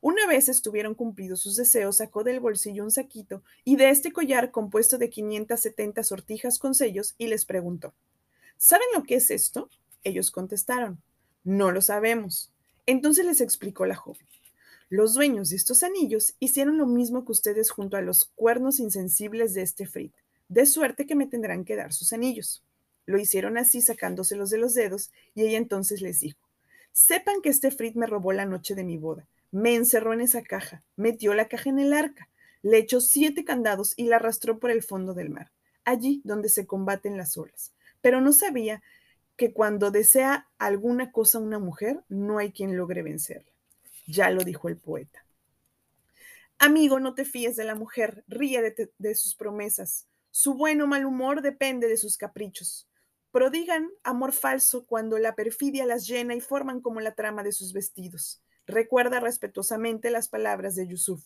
Una 0.03 0.27
vez 0.27 0.49
estuvieron 0.49 0.95
cumplidos 0.95 1.41
sus 1.41 1.57
deseos, 1.57 1.97
sacó 1.97 2.25
del 2.25 2.41
bolsillo 2.41 2.85
un 2.85 2.91
saquito 2.91 3.43
y 3.65 3.77
de 3.77 3.91
este 3.91 4.13
collar 4.13 4.51
compuesto 4.51 4.97
de 4.97 5.11
570 5.11 6.03
sortijas 6.05 6.59
con 6.59 6.75
sellos 6.75 7.15
y 7.19 7.27
les 7.27 7.45
preguntó, 7.45 7.93
¿Saben 8.57 8.87
lo 8.95 9.03
que 9.03 9.17
es 9.17 9.31
esto? 9.31 9.69
Ellos 10.03 10.31
contestaron, 10.31 11.03
no 11.45 11.71
lo 11.71 11.83
sabemos. 11.83 12.51
Entonces 12.87 13.27
les 13.27 13.41
explicó 13.41 13.87
la 13.87 13.95
joven. 13.95 14.27
Los 14.89 15.15
dueños 15.15 15.51
de 15.51 15.57
estos 15.57 15.83
anillos 15.83 16.35
hicieron 16.41 16.79
lo 16.79 16.87
mismo 16.87 17.25
que 17.25 17.33
ustedes 17.33 17.71
junto 17.71 17.97
a 17.97 18.03
los 18.03 18.25
cuernos 18.35 18.81
insensibles 18.81 19.55
de 19.55 19.63
este 19.63 19.87
Frit, 19.87 20.13
de 20.49 20.67
suerte 20.67 21.07
que 21.07 21.15
me 21.15 21.27
tendrán 21.27 21.65
que 21.65 21.77
dar 21.77 21.93
sus 21.93 22.13
anillos. 22.13 22.65
Lo 23.07 23.19
hicieron 23.19 23.57
así 23.57 23.81
sacándoselos 23.81 24.51
de 24.51 24.59
los 24.59 24.75
dedos 24.75 25.13
y 25.35 25.43
ella 25.43 25.59
entonces 25.59 26.01
les 26.01 26.21
dijo, 26.21 26.41
sepan 26.93 27.41
que 27.43 27.51
este 27.51 27.71
Frit 27.71 27.95
me 27.95 28.07
robó 28.07 28.33
la 28.33 28.47
noche 28.47 28.75
de 28.75 28.83
mi 28.83 28.97
boda, 28.97 29.29
me 29.51 29.75
encerró 29.75 30.13
en 30.13 30.21
esa 30.21 30.43
caja, 30.43 30.83
metió 30.97 31.35
la 31.35 31.49
caja 31.49 31.71
en 31.71 31.79
el 31.79 31.93
arca, 31.93 32.29
le 32.63 32.79
echó 32.79 33.01
siete 33.01 33.45
candados 33.45 33.95
y 33.97 34.05
la 34.05 34.17
arrastró 34.17 34.59
por 34.59 34.71
el 34.71 34.83
fondo 34.83 35.15
del 35.15 35.31
mar, 35.31 35.51
allí 35.85 36.21
donde 36.25 36.49
se 36.49 36.67
combaten 36.67 37.17
las 37.17 37.37
olas. 37.37 37.73
Pero 38.01 38.21
no 38.21 38.33
sabía 38.33 38.83
que 39.37 39.53
cuando 39.53 39.91
desea 39.91 40.49
alguna 40.59 41.13
cosa 41.13 41.39
una 41.39 41.59
mujer, 41.59 42.05
no 42.09 42.39
hay 42.39 42.53
quien 42.53 42.77
logre 42.77 43.03
vencerla. 43.03 43.51
Ya 44.07 44.31
lo 44.31 44.45
dijo 44.45 44.69
el 44.69 44.77
poeta. 44.77 45.25
Amigo, 46.59 47.01
no 47.01 47.15
te 47.15 47.25
fíes 47.25 47.57
de 47.57 47.65
la 47.65 47.75
mujer, 47.75 48.23
ríe 48.29 48.61
de, 48.99 49.15
sus 49.15 49.35
promesas. 49.35 50.07
Su 50.31 50.53
buen 50.53 50.83
o 50.83 50.87
mal 50.87 51.07
humor 51.07 51.41
depende 51.41 51.89
de 51.89 51.97
sus 51.97 52.19
caprichos. 52.19 52.87
Prodigan 53.33 53.89
amor 54.03 54.33
falso 54.33 54.85
cuando 54.85 55.19
la 55.19 55.35
perfidia 55.35 55.87
las 55.87 56.07
llena 56.07 56.35
y 56.35 56.43
forman 56.43 56.83
como 56.83 57.01
la 57.01 57.15
trama 57.15 57.43
de 57.43 57.53
sus 57.53 57.73
vestidos. 57.73 58.43
Recuerda 58.71 59.21
respetuosamente 59.21 60.11
las 60.11 60.29
palabras 60.29 60.75
de 60.75 60.87
Yusuf. 60.87 61.25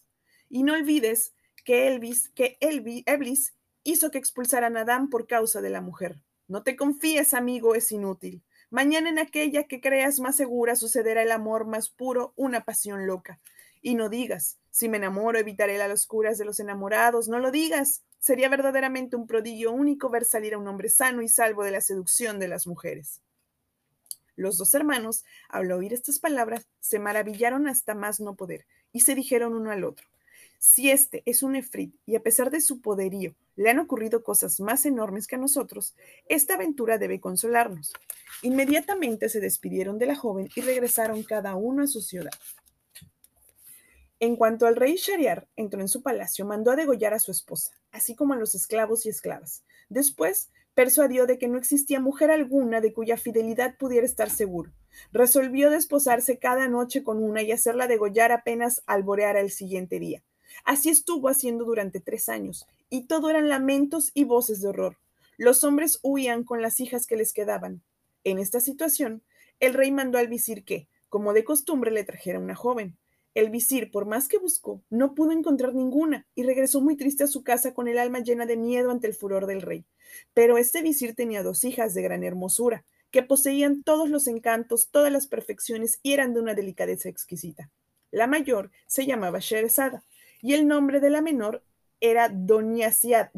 Y 0.48 0.62
no 0.62 0.74
olvides 0.74 1.34
que 1.64 1.88
Elvis, 1.88 2.30
que 2.30 2.56
Elvis 2.60 3.54
hizo 3.82 4.10
que 4.10 4.18
expulsaran 4.18 4.76
a 4.76 4.80
Adán 4.80 5.08
por 5.10 5.26
causa 5.26 5.60
de 5.60 5.70
la 5.70 5.80
mujer. 5.80 6.20
No 6.48 6.62
te 6.62 6.76
confíes, 6.76 7.34
amigo, 7.34 7.74
es 7.74 7.90
inútil. 7.92 8.42
Mañana 8.70 9.08
en 9.08 9.18
aquella 9.18 9.64
que 9.64 9.80
creas 9.80 10.20
más 10.20 10.36
segura 10.36 10.76
sucederá 10.76 11.22
el 11.22 11.32
amor 11.32 11.66
más 11.66 11.88
puro, 11.88 12.32
una 12.36 12.64
pasión 12.64 13.06
loca. 13.06 13.40
Y 13.80 13.94
no 13.94 14.08
digas, 14.08 14.58
si 14.70 14.88
me 14.88 14.96
enamoro 14.96 15.38
evitaré 15.38 15.78
las 15.78 15.90
oscuras 15.90 16.38
de 16.38 16.44
los 16.44 16.58
enamorados, 16.58 17.28
no 17.28 17.38
lo 17.38 17.50
digas. 17.50 18.02
Sería 18.18 18.48
verdaderamente 18.48 19.16
un 19.16 19.26
prodigio 19.26 19.72
único 19.72 20.08
ver 20.10 20.24
salir 20.24 20.54
a 20.54 20.58
un 20.58 20.66
hombre 20.66 20.88
sano 20.88 21.22
y 21.22 21.28
salvo 21.28 21.62
de 21.62 21.70
la 21.70 21.80
seducción 21.80 22.38
de 22.38 22.48
las 22.48 22.66
mujeres. 22.66 23.20
Los 24.36 24.58
dos 24.58 24.74
hermanos, 24.74 25.24
al 25.48 25.70
oír 25.72 25.92
estas 25.92 26.18
palabras, 26.18 26.66
se 26.80 26.98
maravillaron 26.98 27.68
hasta 27.68 27.94
más 27.94 28.20
no 28.20 28.34
poder 28.34 28.66
y 28.92 29.00
se 29.00 29.14
dijeron 29.14 29.54
uno 29.54 29.70
al 29.70 29.84
otro, 29.84 30.06
si 30.58 30.90
este 30.90 31.22
es 31.26 31.42
un 31.42 31.56
efrit 31.56 31.94
y 32.06 32.16
a 32.16 32.22
pesar 32.22 32.50
de 32.50 32.60
su 32.60 32.80
poderío 32.80 33.34
le 33.56 33.70
han 33.70 33.78
ocurrido 33.78 34.22
cosas 34.22 34.60
más 34.60 34.86
enormes 34.86 35.26
que 35.26 35.36
a 35.36 35.38
nosotros, 35.38 35.94
esta 36.28 36.54
aventura 36.54 36.98
debe 36.98 37.20
consolarnos. 37.20 37.92
Inmediatamente 38.42 39.28
se 39.28 39.40
despidieron 39.40 39.98
de 39.98 40.06
la 40.06 40.16
joven 40.16 40.48
y 40.56 40.62
regresaron 40.62 41.22
cada 41.22 41.54
uno 41.54 41.82
a 41.82 41.86
su 41.86 42.00
ciudad. 42.00 42.32
En 44.20 44.36
cuanto 44.36 44.66
al 44.66 44.76
rey 44.76 44.96
Shariar 44.96 45.46
entró 45.54 45.80
en 45.80 45.88
su 45.88 46.02
palacio, 46.02 46.46
mandó 46.46 46.70
a 46.70 46.76
degollar 46.76 47.12
a 47.14 47.18
su 47.18 47.30
esposa, 47.30 47.72
así 47.92 48.14
como 48.14 48.32
a 48.32 48.36
los 48.38 48.54
esclavos 48.54 49.04
y 49.04 49.10
esclavas. 49.10 49.64
Después, 49.88 50.50
persuadió 50.74 51.26
de 51.26 51.38
que 51.38 51.48
no 51.48 51.58
existía 51.58 52.00
mujer 52.00 52.30
alguna 52.30 52.80
de 52.80 52.92
cuya 52.92 53.16
fidelidad 53.16 53.76
pudiera 53.76 54.06
estar 54.06 54.30
seguro. 54.30 54.72
Resolvió 55.12 55.70
desposarse 55.70 56.38
cada 56.38 56.68
noche 56.68 57.02
con 57.02 57.22
una 57.22 57.42
y 57.42 57.52
hacerla 57.52 57.86
degollar 57.86 58.32
apenas 58.32 58.82
alboreara 58.86 59.40
el 59.40 59.50
siguiente 59.50 59.98
día. 59.98 60.22
Así 60.64 60.90
estuvo 60.90 61.28
haciendo 61.28 61.64
durante 61.64 62.00
tres 62.00 62.28
años, 62.28 62.66
y 62.90 63.06
todo 63.06 63.30
eran 63.30 63.48
lamentos 63.48 64.10
y 64.14 64.24
voces 64.24 64.60
de 64.60 64.68
horror. 64.68 64.98
Los 65.36 65.64
hombres 65.64 65.98
huían 66.02 66.44
con 66.44 66.62
las 66.62 66.78
hijas 66.80 67.06
que 67.06 67.16
les 67.16 67.32
quedaban. 67.32 67.82
En 68.22 68.38
esta 68.38 68.60
situación, 68.60 69.22
el 69.60 69.74
rey 69.74 69.90
mandó 69.90 70.18
al 70.18 70.28
visir 70.28 70.64
que, 70.64 70.88
como 71.08 71.32
de 71.32 71.44
costumbre, 71.44 71.90
le 71.90 72.04
trajera 72.04 72.38
una 72.38 72.54
joven. 72.54 72.96
El 73.34 73.50
visir, 73.50 73.90
por 73.90 74.06
más 74.06 74.28
que 74.28 74.38
buscó, 74.38 74.80
no 74.90 75.14
pudo 75.14 75.32
encontrar 75.32 75.74
ninguna 75.74 76.26
y 76.36 76.44
regresó 76.44 76.80
muy 76.80 76.96
triste 76.96 77.24
a 77.24 77.26
su 77.26 77.42
casa 77.42 77.74
con 77.74 77.88
el 77.88 77.98
alma 77.98 78.20
llena 78.20 78.46
de 78.46 78.56
miedo 78.56 78.92
ante 78.92 79.08
el 79.08 79.14
furor 79.14 79.46
del 79.46 79.60
rey. 79.60 79.84
Pero 80.34 80.56
este 80.56 80.82
visir 80.82 81.16
tenía 81.16 81.42
dos 81.42 81.64
hijas 81.64 81.94
de 81.94 82.02
gran 82.02 82.22
hermosura, 82.22 82.84
que 83.10 83.24
poseían 83.24 83.82
todos 83.82 84.08
los 84.08 84.28
encantos, 84.28 84.88
todas 84.90 85.12
las 85.12 85.26
perfecciones 85.26 85.98
y 86.02 86.12
eran 86.12 86.32
de 86.32 86.40
una 86.40 86.54
delicadeza 86.54 87.08
exquisita. 87.08 87.70
La 88.12 88.28
mayor 88.28 88.70
se 88.86 89.04
llamaba 89.04 89.40
Sheresada 89.40 90.04
y 90.40 90.54
el 90.54 90.68
nombre 90.68 91.00
de 91.00 91.10
la 91.10 91.20
menor 91.20 91.64
era 92.00 92.28
Doniasiada. 92.28 93.32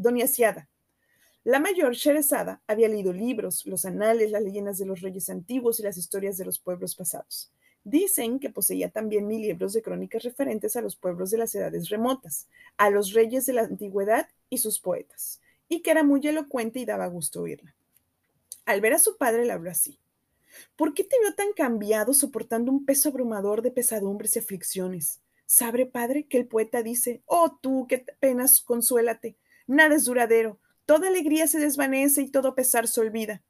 La 1.44 1.60
mayor, 1.60 1.94
Sheresada, 1.94 2.60
había 2.66 2.88
leído 2.88 3.12
libros, 3.12 3.64
los 3.66 3.84
anales, 3.84 4.30
las 4.32 4.42
leyendas 4.42 4.78
de 4.78 4.86
los 4.86 5.00
reyes 5.00 5.30
antiguos 5.30 5.78
y 5.78 5.84
las 5.84 5.96
historias 5.96 6.36
de 6.36 6.44
los 6.44 6.58
pueblos 6.58 6.94
pasados. 6.96 7.52
Dicen 7.88 8.40
que 8.40 8.50
poseía 8.50 8.90
también 8.90 9.28
mil 9.28 9.42
libros 9.42 9.72
de 9.72 9.80
crónicas 9.80 10.24
referentes 10.24 10.74
a 10.74 10.80
los 10.80 10.96
pueblos 10.96 11.30
de 11.30 11.38
las 11.38 11.54
edades 11.54 11.88
remotas, 11.88 12.48
a 12.78 12.90
los 12.90 13.12
reyes 13.12 13.46
de 13.46 13.52
la 13.52 13.62
antigüedad 13.62 14.28
y 14.50 14.58
sus 14.58 14.80
poetas, 14.80 15.40
y 15.68 15.82
que 15.82 15.92
era 15.92 16.02
muy 16.02 16.20
elocuente 16.26 16.80
y 16.80 16.84
daba 16.84 17.06
gusto 17.06 17.42
oírla. 17.42 17.76
Al 18.64 18.80
ver 18.80 18.94
a 18.94 18.98
su 18.98 19.16
padre 19.16 19.44
le 19.44 19.52
habló 19.52 19.70
así. 19.70 20.00
¿Por 20.74 20.94
qué 20.94 21.04
te 21.04 21.16
veo 21.20 21.32
tan 21.34 21.52
cambiado 21.52 22.12
soportando 22.12 22.72
un 22.72 22.84
peso 22.84 23.10
abrumador 23.10 23.62
de 23.62 23.70
pesadumbres 23.70 24.34
y 24.34 24.40
aflicciones? 24.40 25.20
Sabe, 25.46 25.86
padre, 25.86 26.26
que 26.26 26.38
el 26.38 26.48
poeta 26.48 26.82
dice, 26.82 27.22
oh 27.24 27.56
tú, 27.62 27.86
qué 27.88 28.04
penas, 28.18 28.62
consuélate, 28.62 29.36
nada 29.68 29.94
es 29.94 30.06
duradero, 30.06 30.58
toda 30.86 31.06
alegría 31.06 31.46
se 31.46 31.60
desvanece 31.60 32.22
y 32.22 32.32
todo 32.32 32.56
pesar 32.56 32.88
se 32.88 33.00
olvida. 33.00 33.44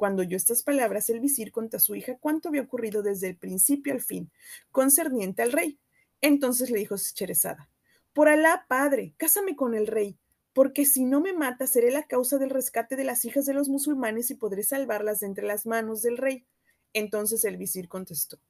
Cuando 0.00 0.22
oyó 0.22 0.38
estas 0.38 0.62
palabras, 0.62 1.10
el 1.10 1.20
visir 1.20 1.52
contó 1.52 1.76
a 1.76 1.80
su 1.80 1.94
hija 1.94 2.16
cuánto 2.18 2.48
había 2.48 2.62
ocurrido 2.62 3.02
desde 3.02 3.28
el 3.28 3.36
principio 3.36 3.92
al 3.92 4.00
fin, 4.00 4.30
concerniente 4.72 5.42
al 5.42 5.52
rey. 5.52 5.78
Entonces 6.22 6.70
le 6.70 6.78
dijo 6.78 6.96
Cherezada, 6.96 7.68
por 8.14 8.30
Alá, 8.30 8.64
padre, 8.66 9.12
cásame 9.18 9.54
con 9.54 9.74
el 9.74 9.86
rey, 9.86 10.16
porque 10.54 10.86
si 10.86 11.04
no 11.04 11.20
me 11.20 11.34
mata, 11.34 11.66
seré 11.66 11.90
la 11.90 12.04
causa 12.04 12.38
del 12.38 12.48
rescate 12.48 12.96
de 12.96 13.04
las 13.04 13.26
hijas 13.26 13.44
de 13.44 13.52
los 13.52 13.68
musulmanes 13.68 14.30
y 14.30 14.36
podré 14.36 14.62
salvarlas 14.62 15.20
de 15.20 15.26
entre 15.26 15.46
las 15.46 15.66
manos 15.66 16.00
del 16.00 16.16
rey. 16.16 16.46
Entonces 16.94 17.44
el 17.44 17.58
visir 17.58 17.86
contestó, 17.86 18.40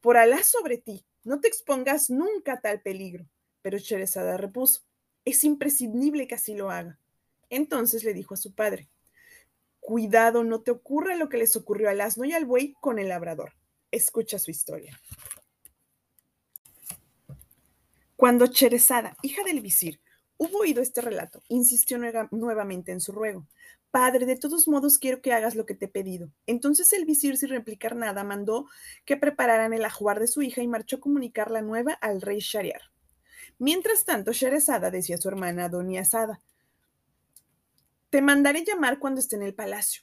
por 0.00 0.16
Alá 0.16 0.42
sobre 0.42 0.76
ti, 0.76 1.06
no 1.22 1.38
te 1.38 1.46
expongas 1.46 2.10
nunca 2.10 2.54
a 2.54 2.60
tal 2.60 2.80
peligro. 2.80 3.28
Pero 3.62 3.78
Cherezada 3.78 4.38
repuso, 4.38 4.80
es 5.24 5.44
imprescindible 5.44 6.26
que 6.26 6.34
así 6.34 6.56
lo 6.56 6.72
haga. 6.72 6.98
Entonces 7.48 8.02
le 8.02 8.12
dijo 8.12 8.34
a 8.34 8.38
su 8.38 8.56
padre, 8.56 8.88
cuidado, 9.86 10.42
no 10.42 10.62
te 10.62 10.72
ocurra 10.72 11.14
lo 11.14 11.28
que 11.28 11.36
les 11.36 11.54
ocurrió 11.54 11.88
al 11.88 12.00
asno 12.00 12.24
y 12.24 12.32
al 12.32 12.44
buey 12.44 12.74
con 12.80 12.98
el 12.98 13.08
labrador. 13.08 13.52
Escucha 13.92 14.36
su 14.40 14.50
historia. 14.50 15.00
Cuando 18.16 18.48
Cherezada, 18.48 19.16
hija 19.22 19.44
del 19.44 19.60
visir, 19.60 20.00
hubo 20.38 20.58
oído 20.58 20.82
este 20.82 21.02
relato, 21.02 21.40
insistió 21.48 21.98
nuevamente 22.32 22.90
en 22.90 23.00
su 23.00 23.12
ruego. 23.12 23.46
Padre, 23.92 24.26
de 24.26 24.34
todos 24.36 24.66
modos 24.66 24.98
quiero 24.98 25.22
que 25.22 25.32
hagas 25.32 25.54
lo 25.54 25.66
que 25.66 25.76
te 25.76 25.84
he 25.84 25.88
pedido. 25.88 26.32
Entonces 26.46 26.92
el 26.92 27.04
visir, 27.04 27.36
sin 27.36 27.50
replicar 27.50 27.94
nada, 27.94 28.24
mandó 28.24 28.66
que 29.04 29.16
prepararan 29.16 29.72
el 29.72 29.84
ajuar 29.84 30.18
de 30.18 30.26
su 30.26 30.42
hija 30.42 30.62
y 30.62 30.68
marchó 30.68 30.96
a 30.96 31.00
comunicar 31.00 31.52
la 31.52 31.62
nueva 31.62 31.92
al 31.92 32.22
rey 32.22 32.40
Shariar. 32.40 32.82
Mientras 33.60 34.04
tanto, 34.04 34.32
Sherezada 34.32 34.90
decía 34.90 35.14
a 35.14 35.20
su 35.20 35.28
hermana 35.28 35.68
Doña 35.68 36.04
te 38.10 38.22
mandaré 38.22 38.64
llamar 38.64 38.98
cuando 38.98 39.20
esté 39.20 39.36
en 39.36 39.42
el 39.42 39.54
palacio. 39.54 40.02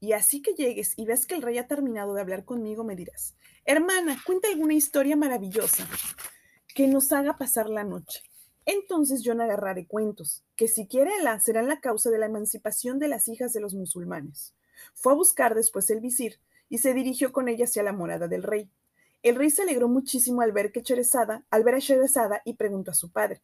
Y 0.00 0.12
así 0.12 0.42
que 0.42 0.52
llegues 0.52 0.94
y 0.96 1.06
veas 1.06 1.26
que 1.26 1.34
el 1.34 1.42
rey 1.42 1.58
ha 1.58 1.66
terminado 1.66 2.14
de 2.14 2.20
hablar 2.20 2.44
conmigo, 2.44 2.84
me 2.84 2.94
dirás, 2.94 3.34
hermana, 3.64 4.20
cuenta 4.24 4.48
alguna 4.48 4.74
historia 4.74 5.16
maravillosa 5.16 5.88
que 6.74 6.86
nos 6.86 7.12
haga 7.12 7.36
pasar 7.36 7.68
la 7.68 7.82
noche. 7.82 8.22
Entonces 8.64 9.22
yo 9.22 9.34
no 9.34 9.42
agarraré 9.42 9.86
cuentos, 9.86 10.44
que 10.54 10.68
siquiera 10.68 11.10
la 11.22 11.40
serán 11.40 11.68
la 11.68 11.80
causa 11.80 12.10
de 12.10 12.18
la 12.18 12.26
emancipación 12.26 12.98
de 12.98 13.08
las 13.08 13.26
hijas 13.26 13.52
de 13.52 13.60
los 13.60 13.74
musulmanes. 13.74 14.54
Fue 14.94 15.12
a 15.12 15.16
buscar 15.16 15.54
después 15.54 15.90
el 15.90 16.00
visir 16.00 16.38
y 16.68 16.78
se 16.78 16.94
dirigió 16.94 17.32
con 17.32 17.48
ella 17.48 17.64
hacia 17.64 17.82
la 17.82 17.92
morada 17.92 18.28
del 18.28 18.42
rey. 18.42 18.70
El 19.22 19.34
rey 19.34 19.50
se 19.50 19.62
alegró 19.62 19.88
muchísimo 19.88 20.42
al 20.42 20.52
ver 20.52 20.70
que 20.70 20.82
Cherezada, 20.82 21.44
al 21.50 21.64
ver 21.64 21.76
a 21.76 21.80
Cherezada 21.80 22.42
y 22.44 22.54
preguntó 22.54 22.90
a 22.92 22.94
su 22.94 23.10
padre: 23.10 23.42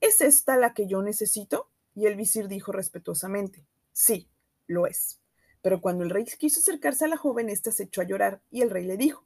¿Es 0.00 0.20
esta 0.20 0.56
la 0.56 0.74
que 0.74 0.86
yo 0.86 1.02
necesito? 1.02 1.71
Y 1.94 2.06
el 2.06 2.16
visir 2.16 2.48
dijo 2.48 2.72
respetuosamente: 2.72 3.66
Sí, 3.92 4.28
lo 4.66 4.86
es. 4.86 5.20
Pero 5.62 5.80
cuando 5.80 6.04
el 6.04 6.10
rey 6.10 6.24
quiso 6.24 6.60
acercarse 6.60 7.04
a 7.04 7.08
la 7.08 7.16
joven, 7.16 7.48
ésta 7.48 7.70
se 7.70 7.84
echó 7.84 8.00
a 8.00 8.04
llorar 8.04 8.42
y 8.50 8.62
el 8.62 8.70
rey 8.70 8.84
le 8.84 8.96
dijo, 8.96 9.24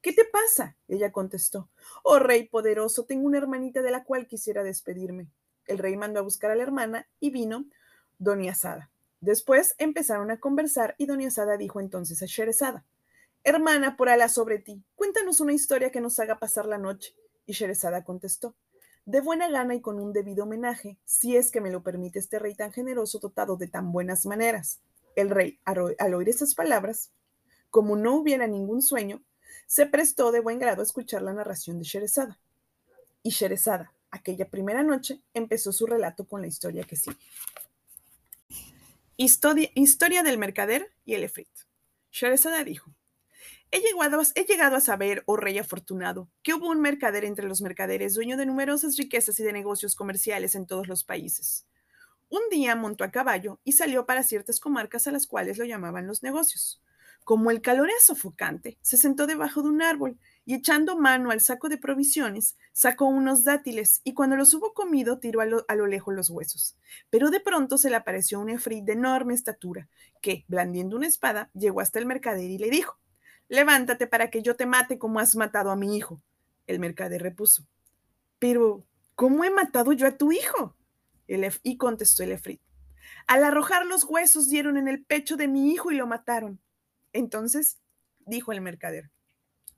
¿Qué 0.00 0.12
te 0.12 0.24
pasa? 0.24 0.76
Ella 0.86 1.10
contestó, 1.10 1.70
Oh 2.04 2.18
rey 2.18 2.46
poderoso, 2.46 3.04
tengo 3.04 3.26
una 3.26 3.38
hermanita 3.38 3.82
de 3.82 3.90
la 3.90 4.04
cual 4.04 4.26
quisiera 4.26 4.62
despedirme. 4.62 5.28
El 5.66 5.78
rey 5.78 5.96
mandó 5.96 6.20
a 6.20 6.22
buscar 6.22 6.50
a 6.50 6.54
la 6.54 6.62
hermana 6.62 7.08
y 7.20 7.30
vino 7.30 7.64
Doña 8.18 8.54
Sada. 8.54 8.90
Después 9.20 9.74
empezaron 9.78 10.30
a 10.30 10.38
conversar 10.38 10.94
y 10.98 11.06
Doña 11.06 11.30
Sada 11.30 11.56
dijo 11.56 11.80
entonces 11.80 12.22
a 12.22 12.26
Sherezada, 12.26 12.84
Hermana, 13.44 13.96
por 13.96 14.08
ala 14.08 14.28
sobre 14.28 14.58
ti, 14.58 14.82
cuéntanos 14.94 15.40
una 15.40 15.52
historia 15.52 15.90
que 15.90 16.00
nos 16.00 16.18
haga 16.18 16.38
pasar 16.38 16.66
la 16.66 16.78
noche. 16.78 17.14
Y 17.46 17.54
Sherezada 17.54 18.04
contestó, 18.04 18.54
de 19.08 19.22
buena 19.22 19.48
gana 19.48 19.74
y 19.74 19.80
con 19.80 19.98
un 19.98 20.12
debido 20.12 20.44
homenaje, 20.44 20.98
si 21.06 21.34
es 21.34 21.50
que 21.50 21.62
me 21.62 21.70
lo 21.70 21.82
permite 21.82 22.18
este 22.18 22.38
rey 22.38 22.54
tan 22.54 22.72
generoso 22.72 23.18
dotado 23.18 23.56
de 23.56 23.66
tan 23.66 23.90
buenas 23.90 24.26
maneras. 24.26 24.82
El 25.16 25.30
rey, 25.30 25.58
al 25.64 26.12
oír 26.12 26.28
esas 26.28 26.54
palabras, 26.54 27.10
como 27.70 27.96
no 27.96 28.16
hubiera 28.16 28.46
ningún 28.46 28.82
sueño, 28.82 29.22
se 29.66 29.86
prestó 29.86 30.30
de 30.30 30.40
buen 30.40 30.58
grado 30.58 30.82
a 30.82 30.84
escuchar 30.84 31.22
la 31.22 31.32
narración 31.32 31.78
de 31.78 31.86
Sherezada. 31.86 32.38
Y 33.22 33.30
Sherezada, 33.30 33.94
aquella 34.10 34.50
primera 34.50 34.82
noche, 34.82 35.22
empezó 35.32 35.72
su 35.72 35.86
relato 35.86 36.26
con 36.26 36.42
la 36.42 36.48
historia 36.48 36.84
que 36.84 36.96
sigue. 36.96 37.16
Historia, 39.16 39.70
historia 39.74 40.22
del 40.22 40.36
mercader 40.36 40.92
y 41.06 41.14
el 41.14 41.24
efrit. 41.24 41.48
Sherezada 42.12 42.62
dijo, 42.62 42.92
He 43.70 43.80
llegado, 43.80 44.76
a 44.76 44.80
saber, 44.80 45.22
oh 45.26 45.36
rey 45.36 45.58
afortunado, 45.58 46.30
que 46.42 46.54
hubo 46.54 46.70
un 46.70 46.80
mercader 46.80 47.26
entre 47.26 47.46
los 47.46 47.60
mercaderes, 47.60 48.14
dueño 48.14 48.38
de 48.38 48.46
numerosas 48.46 48.96
riquezas 48.96 49.38
y 49.40 49.42
de 49.42 49.52
negocios 49.52 49.94
comerciales 49.94 50.54
en 50.54 50.66
todos 50.66 50.88
los 50.88 51.04
países. 51.04 51.66
Un 52.30 52.40
día 52.50 52.74
montó 52.76 53.04
a 53.04 53.10
caballo 53.10 53.60
y 53.64 53.72
salió 53.72 54.06
para 54.06 54.22
ciertas 54.22 54.58
comarcas 54.58 55.06
a 55.06 55.10
las 55.10 55.26
cuales 55.26 55.58
lo 55.58 55.66
llamaban 55.66 56.06
los 56.06 56.22
negocios. 56.22 56.82
Como 57.24 57.50
el 57.50 57.60
calor 57.60 57.90
era 57.90 58.00
sofocante, 58.00 58.78
se 58.80 58.96
sentó 58.96 59.26
debajo 59.26 59.60
de 59.60 59.68
un 59.68 59.82
árbol 59.82 60.18
y 60.46 60.54
echando 60.54 60.96
mano 60.96 61.30
al 61.30 61.42
saco 61.42 61.68
de 61.68 61.76
provisiones, 61.76 62.56
sacó 62.72 63.04
unos 63.04 63.44
dátiles 63.44 64.00
y 64.02 64.14
cuando 64.14 64.36
los 64.36 64.54
hubo 64.54 64.72
comido 64.72 65.18
tiró 65.18 65.42
a 65.42 65.74
lo, 65.74 65.86
lejos 65.86 66.14
los 66.14 66.30
huesos. 66.30 66.78
Pero 67.10 67.28
de 67.28 67.40
pronto 67.40 67.76
se 67.76 67.90
le 67.90 67.96
apareció 67.96 68.40
un 68.40 68.48
efrit 68.48 68.84
de 68.84 68.94
enorme 68.94 69.34
estatura, 69.34 69.90
que, 70.22 70.46
blandiendo 70.48 70.96
una 70.96 71.06
espada, 71.06 71.50
llegó 71.52 71.82
hasta 71.82 71.98
el 71.98 72.06
mercader 72.06 72.48
y 72.48 72.56
le 72.56 72.70
dijo, 72.70 72.98
Levántate 73.48 74.06
para 74.06 74.30
que 74.30 74.42
yo 74.42 74.56
te 74.56 74.66
mate 74.66 74.98
como 74.98 75.20
has 75.20 75.34
matado 75.36 75.70
a 75.70 75.76
mi 75.76 75.96
hijo. 75.96 76.22
El 76.66 76.80
mercader 76.80 77.22
repuso, 77.22 77.66
Pero, 78.38 78.86
¿cómo 79.14 79.44
he 79.44 79.50
matado 79.50 79.92
yo 79.92 80.06
a 80.06 80.16
tu 80.16 80.32
hijo? 80.32 80.76
y 81.62 81.76
contestó 81.76 82.22
el 82.22 82.32
efrit, 82.32 82.60
Al 83.26 83.44
arrojar 83.44 83.84
los 83.84 84.04
huesos 84.04 84.48
dieron 84.48 84.76
en 84.78 84.88
el 84.88 85.04
pecho 85.04 85.36
de 85.36 85.46
mi 85.46 85.72
hijo 85.72 85.90
y 85.90 85.96
lo 85.96 86.06
mataron. 86.06 86.60
Entonces, 87.12 87.78
dijo 88.26 88.52
el 88.52 88.60
mercader, 88.60 89.10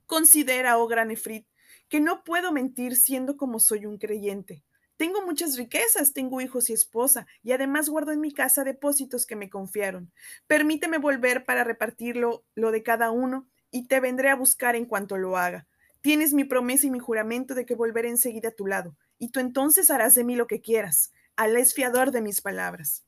considera, 0.06 0.78
oh 0.78 0.86
gran 0.86 1.10
Efrit, 1.10 1.46
que 1.88 2.00
no 2.00 2.24
puedo 2.24 2.52
mentir 2.52 2.96
siendo 2.96 3.36
como 3.36 3.58
soy 3.58 3.86
un 3.86 3.98
creyente. 3.98 4.64
Tengo 4.96 5.24
muchas 5.24 5.56
riquezas, 5.56 6.12
tengo 6.12 6.40
hijos 6.40 6.68
y 6.68 6.72
esposa, 6.72 7.26
y 7.42 7.52
además 7.52 7.88
guardo 7.88 8.12
en 8.12 8.20
mi 8.20 8.32
casa 8.32 8.64
depósitos 8.64 9.24
que 9.24 9.34
me 9.34 9.48
confiaron. 9.48 10.12
Permíteme 10.46 10.98
volver 10.98 11.44
para 11.44 11.64
repartirlo 11.64 12.44
lo 12.54 12.70
de 12.70 12.82
cada 12.82 13.10
uno, 13.10 13.48
y 13.70 13.86
te 13.86 14.00
vendré 14.00 14.30
a 14.30 14.36
buscar 14.36 14.76
en 14.76 14.86
cuanto 14.86 15.16
lo 15.16 15.36
haga. 15.36 15.66
Tienes 16.00 16.32
mi 16.32 16.44
promesa 16.44 16.86
y 16.86 16.90
mi 16.90 16.98
juramento 16.98 17.54
de 17.54 17.66
que 17.66 17.74
volveré 17.74 18.08
enseguida 18.08 18.48
a 18.48 18.54
tu 18.54 18.66
lado, 18.66 18.96
y 19.18 19.28
tú 19.28 19.40
entonces 19.40 19.90
harás 19.90 20.14
de 20.14 20.24
mí 20.24 20.34
lo 20.34 20.46
que 20.46 20.60
quieras. 20.60 21.12
Al 21.36 21.56
es 21.56 21.74
fiador 21.74 22.10
de 22.10 22.22
mis 22.22 22.40
palabras. 22.40 23.04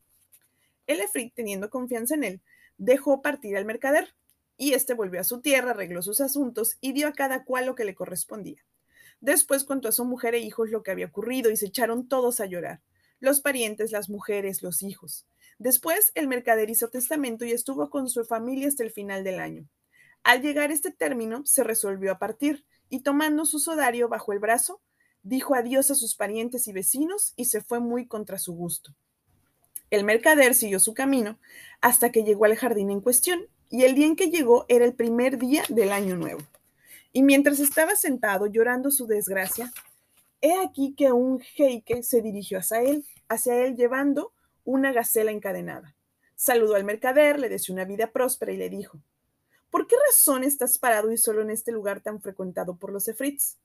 El 0.87 1.01
Efrit, 1.01 1.35
teniendo 1.35 1.71
confianza 1.71 2.15
en 2.15 2.25
él, 2.25 2.41
dejó 2.77 3.23
partir 3.23 3.57
al 3.57 3.65
mercader, 3.65 4.15
y 4.57 4.75
éste 4.75 4.95
volvió 4.95 5.21
a 5.21 5.25
su 5.25 5.41
tierra, 5.41 5.71
arregló 5.71 6.03
sus 6.03 6.21
asuntos 6.21 6.77
y 6.81 6.93
dio 6.93 7.09
a 7.09 7.13
cada 7.13 7.45
cual 7.45 7.67
lo 7.67 7.75
que 7.75 7.85
le 7.85 7.95
correspondía. 7.95 8.63
Después 9.21 9.65
contó 9.65 9.89
a 9.89 9.93
su 9.93 10.05
mujer 10.05 10.35
e 10.35 10.41
hijos 10.41 10.71
lo 10.71 10.83
que 10.83 10.91
había 10.91 11.07
ocurrido 11.07 11.51
y 11.51 11.57
se 11.57 11.67
echaron 11.67 12.09
todos 12.09 12.41
a 12.41 12.47
llorar, 12.47 12.81
los 13.21 13.41
parientes, 13.41 13.93
las 13.93 14.11
mujeres, 14.11 14.63
los 14.63 14.83
hijos. 14.83 15.27
Después 15.59 16.11
el 16.15 16.29
mercader 16.29 16.71
hizo 16.71 16.91
testamento 16.91 17.45
y 17.45 17.53
estuvo 17.53 17.89
con 17.89 18.09
su 18.09 18.25
familia 18.25 18.69
hasta 18.69 18.83
el 18.83 18.91
final 18.91 19.23
del 19.25 19.41
año. 19.41 19.69
Al 20.25 20.41
llegar 20.41 20.71
este 20.71 20.91
término, 20.91 21.45
se 21.45 21.65
resolvió 21.65 22.13
a 22.13 22.19
partir 22.19 22.65
y 22.89 23.01
tomando 23.01 23.45
su 23.45 23.59
sodario 23.59 24.09
bajo 24.09 24.33
el 24.33 24.39
brazo, 24.39 24.81
dijo 25.23 25.55
adiós 25.55 25.91
a 25.91 25.95
sus 25.95 26.15
parientes 26.15 26.69
y 26.69 26.73
vecinos 26.73 27.33
y 27.37 27.47
se 27.47 27.61
fue 27.61 27.81
muy 27.81 28.07
contra 28.07 28.39
su 28.39 28.55
gusto. 28.55 28.95
El 29.91 30.05
mercader 30.05 30.55
siguió 30.55 30.81
su 30.81 30.95
camino 30.95 31.39
hasta 31.81 32.11
que 32.11 32.25
llegó 32.25 32.45
al 32.45 32.57
jardín 32.57 32.91
en 32.91 33.01
cuestión, 33.01 33.47
y 33.69 33.85
el 33.85 33.95
día 33.95 34.07
en 34.07 34.17
que 34.17 34.31
llegó 34.31 34.67
era 34.69 34.85
el 34.85 34.95
primer 34.95 35.39
día 35.39 35.65
del 35.69 35.93
año 35.93 36.17
nuevo. 36.17 36.41
Y 37.13 37.23
mientras 37.23 37.59
estaba 37.59 37.97
sentado 37.97 38.47
llorando 38.47 38.91
su 38.91 39.07
desgracia, 39.07 39.73
he 40.43 40.55
aquí 40.61 40.95
que 40.95 41.13
un 41.13 41.41
jeique 41.41 42.03
se 42.03 42.21
dirigió 42.21 42.59
hacia 42.59 42.83
él, 42.83 43.05
hacia 43.29 43.57
él 43.65 43.77
llevando 43.77 44.33
una 44.65 44.93
gacela 44.93 45.31
encadenada. 45.31 45.95
Saludó 46.37 46.75
al 46.75 46.85
mercader, 46.85 47.39
le 47.39 47.49
deseó 47.49 47.75
una 47.75 47.85
vida 47.85 48.13
próspera 48.13 48.53
y 48.53 48.57
le 48.57 48.69
dijo, 48.69 48.99
¿por 49.73 49.87
qué 49.87 49.97
razón 50.07 50.45
estás 50.45 50.79
parado 50.79 51.11
y 51.11 51.17
solo 51.17 51.41
en 51.41 51.51
este 51.51 51.73
lugar 51.73 52.03
tan 52.03 52.21
frecuentado 52.21 52.77
por 52.77 52.93
los 52.93 53.09
efrits? 53.09 53.59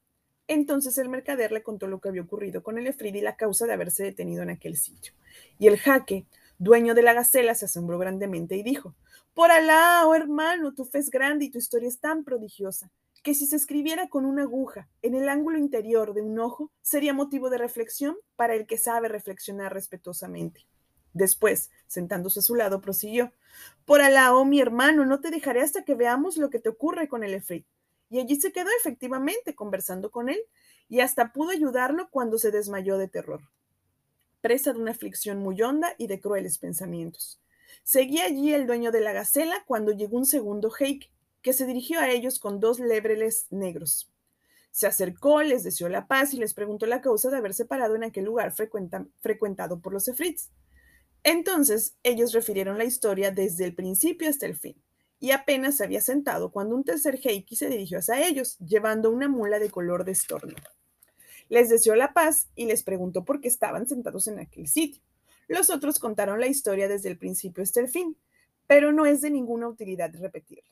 Entonces 0.48 0.98
el 0.98 1.10
mercader 1.10 1.52
le 1.52 1.62
contó 1.62 1.88
lo 1.88 2.00
que 2.00 2.08
había 2.08 2.22
ocurrido 2.22 2.64
con 2.64 2.78
el 2.78 2.88
efrit 2.88 3.14
y 3.18 3.22
la 3.22 3.36
causa 3.36 3.68
de 3.68 3.74
haberse 3.74 4.04
detenido 4.04 4.42
en 4.42 4.50
aquel 4.50 4.78
sitio. 4.78 5.14
Y 5.60 5.68
el 5.68 5.78
jaque, 5.78 6.26
dueño 6.58 6.96
de 6.96 7.02
la 7.02 7.14
gacela, 7.14 7.54
se 7.56 7.66
asombró 7.66 8.00
grandemente 8.00 8.56
y 8.56 8.64
dijo, 8.64 8.96
Por 9.34 9.52
Alá, 9.52 10.08
oh 10.08 10.16
hermano, 10.16 10.74
tu 10.74 10.86
fe 10.86 11.00
es 11.00 11.10
grande 11.10 11.46
y 11.46 11.52
tu 11.52 11.58
historia 11.58 11.90
es 11.90 12.00
tan 12.00 12.24
prodigiosa, 12.24 12.90
que 13.22 13.34
si 13.34 13.46
se 13.46 13.58
escribiera 13.58 14.08
con 14.08 14.26
una 14.26 14.44
aguja 14.44 14.88
en 15.02 15.14
el 15.14 15.28
ángulo 15.28 15.58
interior 15.60 16.14
de 16.14 16.22
un 16.22 16.40
ojo, 16.40 16.72
sería 16.82 17.14
motivo 17.14 17.50
de 17.50 17.58
reflexión 17.58 18.16
para 18.38 18.56
el 18.56 18.66
que 18.66 18.78
sabe 18.78 19.10
reflexionar 19.10 19.74
respetuosamente. 19.74 20.66
Después, 21.18 21.72
sentándose 21.88 22.40
a 22.40 22.44
su 22.44 22.56
lado, 22.56 22.82
prosiguió, 22.82 23.32
Por 23.86 24.02
Alá, 24.02 24.34
oh 24.36 24.46
mi 24.46 24.62
hermano, 24.62 25.06
no 25.06 25.20
te 25.20 25.32
dejaré 25.32 25.62
hasta 25.62 25.84
que 25.84 25.96
veamos 25.96 26.38
lo 26.38 26.50
que 26.50 26.60
te 26.60 26.70
ocurre 26.70 27.08
con 27.08 27.24
el 27.24 27.34
efrit. 27.34 27.66
Y 28.10 28.20
allí 28.20 28.40
se 28.40 28.52
quedó 28.52 28.70
efectivamente 28.80 29.56
conversando 29.56 30.12
con 30.12 30.30
él 30.30 30.40
y 30.88 31.02
hasta 31.02 31.34
pudo 31.34 31.50
ayudarlo 31.50 32.10
cuando 32.10 32.38
se 32.38 32.52
desmayó 32.52 32.98
de 32.98 33.08
terror 33.08 33.42
presa 34.42 34.72
de 34.72 34.80
una 34.80 34.92
aflicción 34.92 35.40
muy 35.40 35.62
honda 35.62 35.94
y 35.98 36.08
de 36.08 36.22
crueles 36.22 36.58
pensamientos. 36.58 37.42
Seguía 37.84 38.24
allí 38.26 38.54
el 38.54 38.66
dueño 38.66 38.92
de 38.92 39.02
la 39.02 39.14
gacela 39.14 39.64
cuando 39.66 39.92
llegó 39.92 40.18
un 40.18 40.26
segundo 40.26 40.72
Heike, 40.72 41.12
que 41.42 41.52
se 41.52 41.66
dirigió 41.66 42.00
a 42.00 42.10
ellos 42.10 42.40
con 42.40 42.62
dos 42.62 42.80
lebreles 42.80 43.48
negros. 43.50 44.10
Se 44.72 44.88
acercó, 44.88 45.42
les 45.42 45.64
deseó 45.64 45.90
la 45.90 46.08
paz 46.08 46.34
y 46.34 46.38
les 46.38 46.54
preguntó 46.54 46.86
la 46.86 47.02
causa 47.02 47.30
de 47.30 47.38
haberse 47.38 47.66
parado 47.66 47.96
en 47.96 48.04
aquel 48.04 48.26
lugar 48.26 48.54
frecuentado 48.54 49.80
por 49.82 49.94
los 49.94 50.08
efrits. 50.08 50.50
Entonces 51.24 51.96
ellos 52.04 52.34
refirieron 52.34 52.78
la 52.78 52.86
historia 52.86 53.32
desde 53.32 53.66
el 53.66 53.76
principio 53.76 54.30
hasta 54.30 54.46
el 54.46 54.56
fin, 54.56 54.82
y 55.20 55.32
apenas 55.32 55.78
se 55.78 55.84
había 55.84 56.02
sentado 56.02 56.52
cuando 56.52 56.76
un 56.76 56.84
tercer 56.84 57.20
Heike 57.22 57.56
se 57.56 57.70
dirigió 57.70 58.00
hacia 58.00 58.26
ellos, 58.28 58.58
llevando 58.60 59.10
una 59.12 59.28
mula 59.28 59.60
de 59.60 59.70
color 59.70 60.06
de 60.06 60.12
estorno. 60.14 60.56
Les 61.50 61.70
deseó 61.70 61.96
la 61.96 62.14
paz 62.14 62.50
y 62.56 62.66
les 62.66 62.84
preguntó 62.84 63.24
por 63.24 63.42
qué 63.42 63.48
estaban 63.48 63.88
sentados 63.88 64.28
en 64.28 64.40
aquel 64.40 64.68
sitio. 64.68 65.02
Los 65.48 65.70
otros 65.70 65.98
contaron 66.00 66.40
la 66.40 66.48
historia 66.48 66.88
desde 66.88 67.10
el 67.10 67.18
principio 67.18 67.64
hasta 67.64 67.80
el 67.80 67.88
fin, 67.88 68.18
pero 68.68 68.92
no 68.92 69.06
es 69.06 69.22
de 69.22 69.32
ninguna 69.32 69.68
utilidad 69.68 70.14
repetirla. 70.14 70.70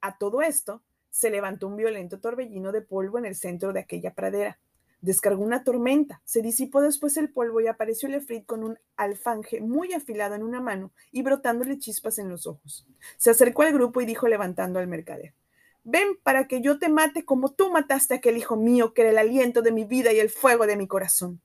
A 0.00 0.16
todo 0.16 0.42
esto, 0.42 0.82
se 1.10 1.28
levantó 1.28 1.66
un 1.66 1.76
violento 1.76 2.20
torbellino 2.20 2.72
de 2.72 2.80
polvo 2.80 3.18
en 3.18 3.26
el 3.26 3.36
centro 3.36 3.72
de 3.72 3.80
aquella 3.80 4.14
pradera. 4.14 4.58
Descargó 5.02 5.42
una 5.42 5.64
tormenta, 5.64 6.22
se 6.24 6.42
disipó 6.42 6.80
después 6.80 7.16
el 7.16 7.28
polvo 7.28 7.60
y 7.60 7.66
apareció 7.66 8.08
Lefrit 8.08 8.46
con 8.46 8.62
un 8.62 8.78
alfanje 8.96 9.60
muy 9.60 9.92
afilado 9.92 10.36
en 10.36 10.44
una 10.44 10.60
mano 10.60 10.92
y 11.10 11.22
brotándole 11.22 11.76
chispas 11.76 12.20
en 12.20 12.28
los 12.28 12.46
ojos. 12.46 12.86
Se 13.16 13.30
acercó 13.30 13.62
al 13.62 13.72
grupo 13.72 14.00
y 14.00 14.06
dijo 14.06 14.28
levantando 14.28 14.78
al 14.78 14.86
mercader. 14.86 15.34
Ven 15.82 16.16
para 16.22 16.46
que 16.46 16.60
yo 16.60 16.78
te 16.78 16.88
mate 16.88 17.24
como 17.24 17.50
tú 17.50 17.68
mataste 17.72 18.14
a 18.14 18.16
aquel 18.18 18.36
hijo 18.36 18.56
mío 18.56 18.94
que 18.94 19.02
era 19.02 19.10
el 19.10 19.18
aliento 19.18 19.60
de 19.60 19.72
mi 19.72 19.84
vida 19.84 20.12
y 20.12 20.20
el 20.20 20.30
fuego 20.30 20.68
de 20.68 20.76
mi 20.76 20.86
corazón. 20.86 21.42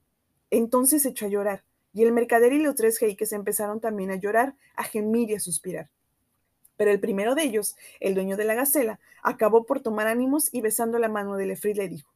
Entonces 0.52 1.04
echó 1.08 1.26
a 1.26 1.30
llorar, 1.30 1.64
y 1.94 2.04
el 2.04 2.12
mercader 2.12 2.54
y 2.54 2.62
los 2.62 2.76
tres 2.76 3.00
jeiques 3.00 3.34
empezaron 3.34 3.82
también 3.82 4.12
a 4.12 4.18
llorar, 4.18 4.56
a 4.76 4.84
gemir 4.84 5.32
y 5.32 5.34
a 5.34 5.40
suspirar. 5.40 5.90
Pero 6.76 6.92
el 6.92 7.00
primero 7.00 7.34
de 7.34 7.42
ellos, 7.42 7.76
el 8.00 8.14
dueño 8.14 8.38
de 8.38 8.46
la 8.46 8.54
gacela, 8.54 9.00
acabó 9.24 9.66
por 9.66 9.80
tomar 9.82 10.06
ánimos 10.06 10.54
y 10.54 10.62
besando 10.62 11.00
la 11.00 11.10
mano 11.10 11.36
del 11.38 11.50
Efrid 11.50 11.76
le 11.76 11.90
dijo, 11.90 12.14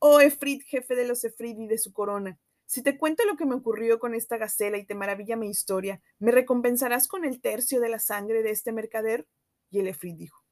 Oh 0.00 0.20
Efrid, 0.20 0.62
jefe 0.66 0.96
de 0.96 1.06
los 1.06 1.24
Efrid 1.24 1.58
y 1.58 1.66
de 1.66 1.78
su 1.78 1.92
corona, 1.92 2.38
si 2.66 2.82
te 2.82 2.96
cuento 2.96 3.24
lo 3.26 3.36
que 3.36 3.46
me 3.46 3.54
ocurrió 3.54 3.98
con 3.98 4.14
esta 4.14 4.38
gacela 4.38 4.78
y 4.78 4.86
te 4.86 4.94
maravilla 4.94 5.36
mi 5.36 5.48
historia, 5.48 6.00
¿me 6.18 6.30
recompensarás 6.30 7.06
con 7.06 7.24
el 7.24 7.40
tercio 7.40 7.80
de 7.80 7.88
la 7.88 7.98
sangre 7.98 8.42
de 8.42 8.50
este 8.50 8.72
mercader? 8.72 9.26
Y 9.70 9.80
el 9.80 9.88
Efrid 9.88 10.14
dijo, 10.14 10.44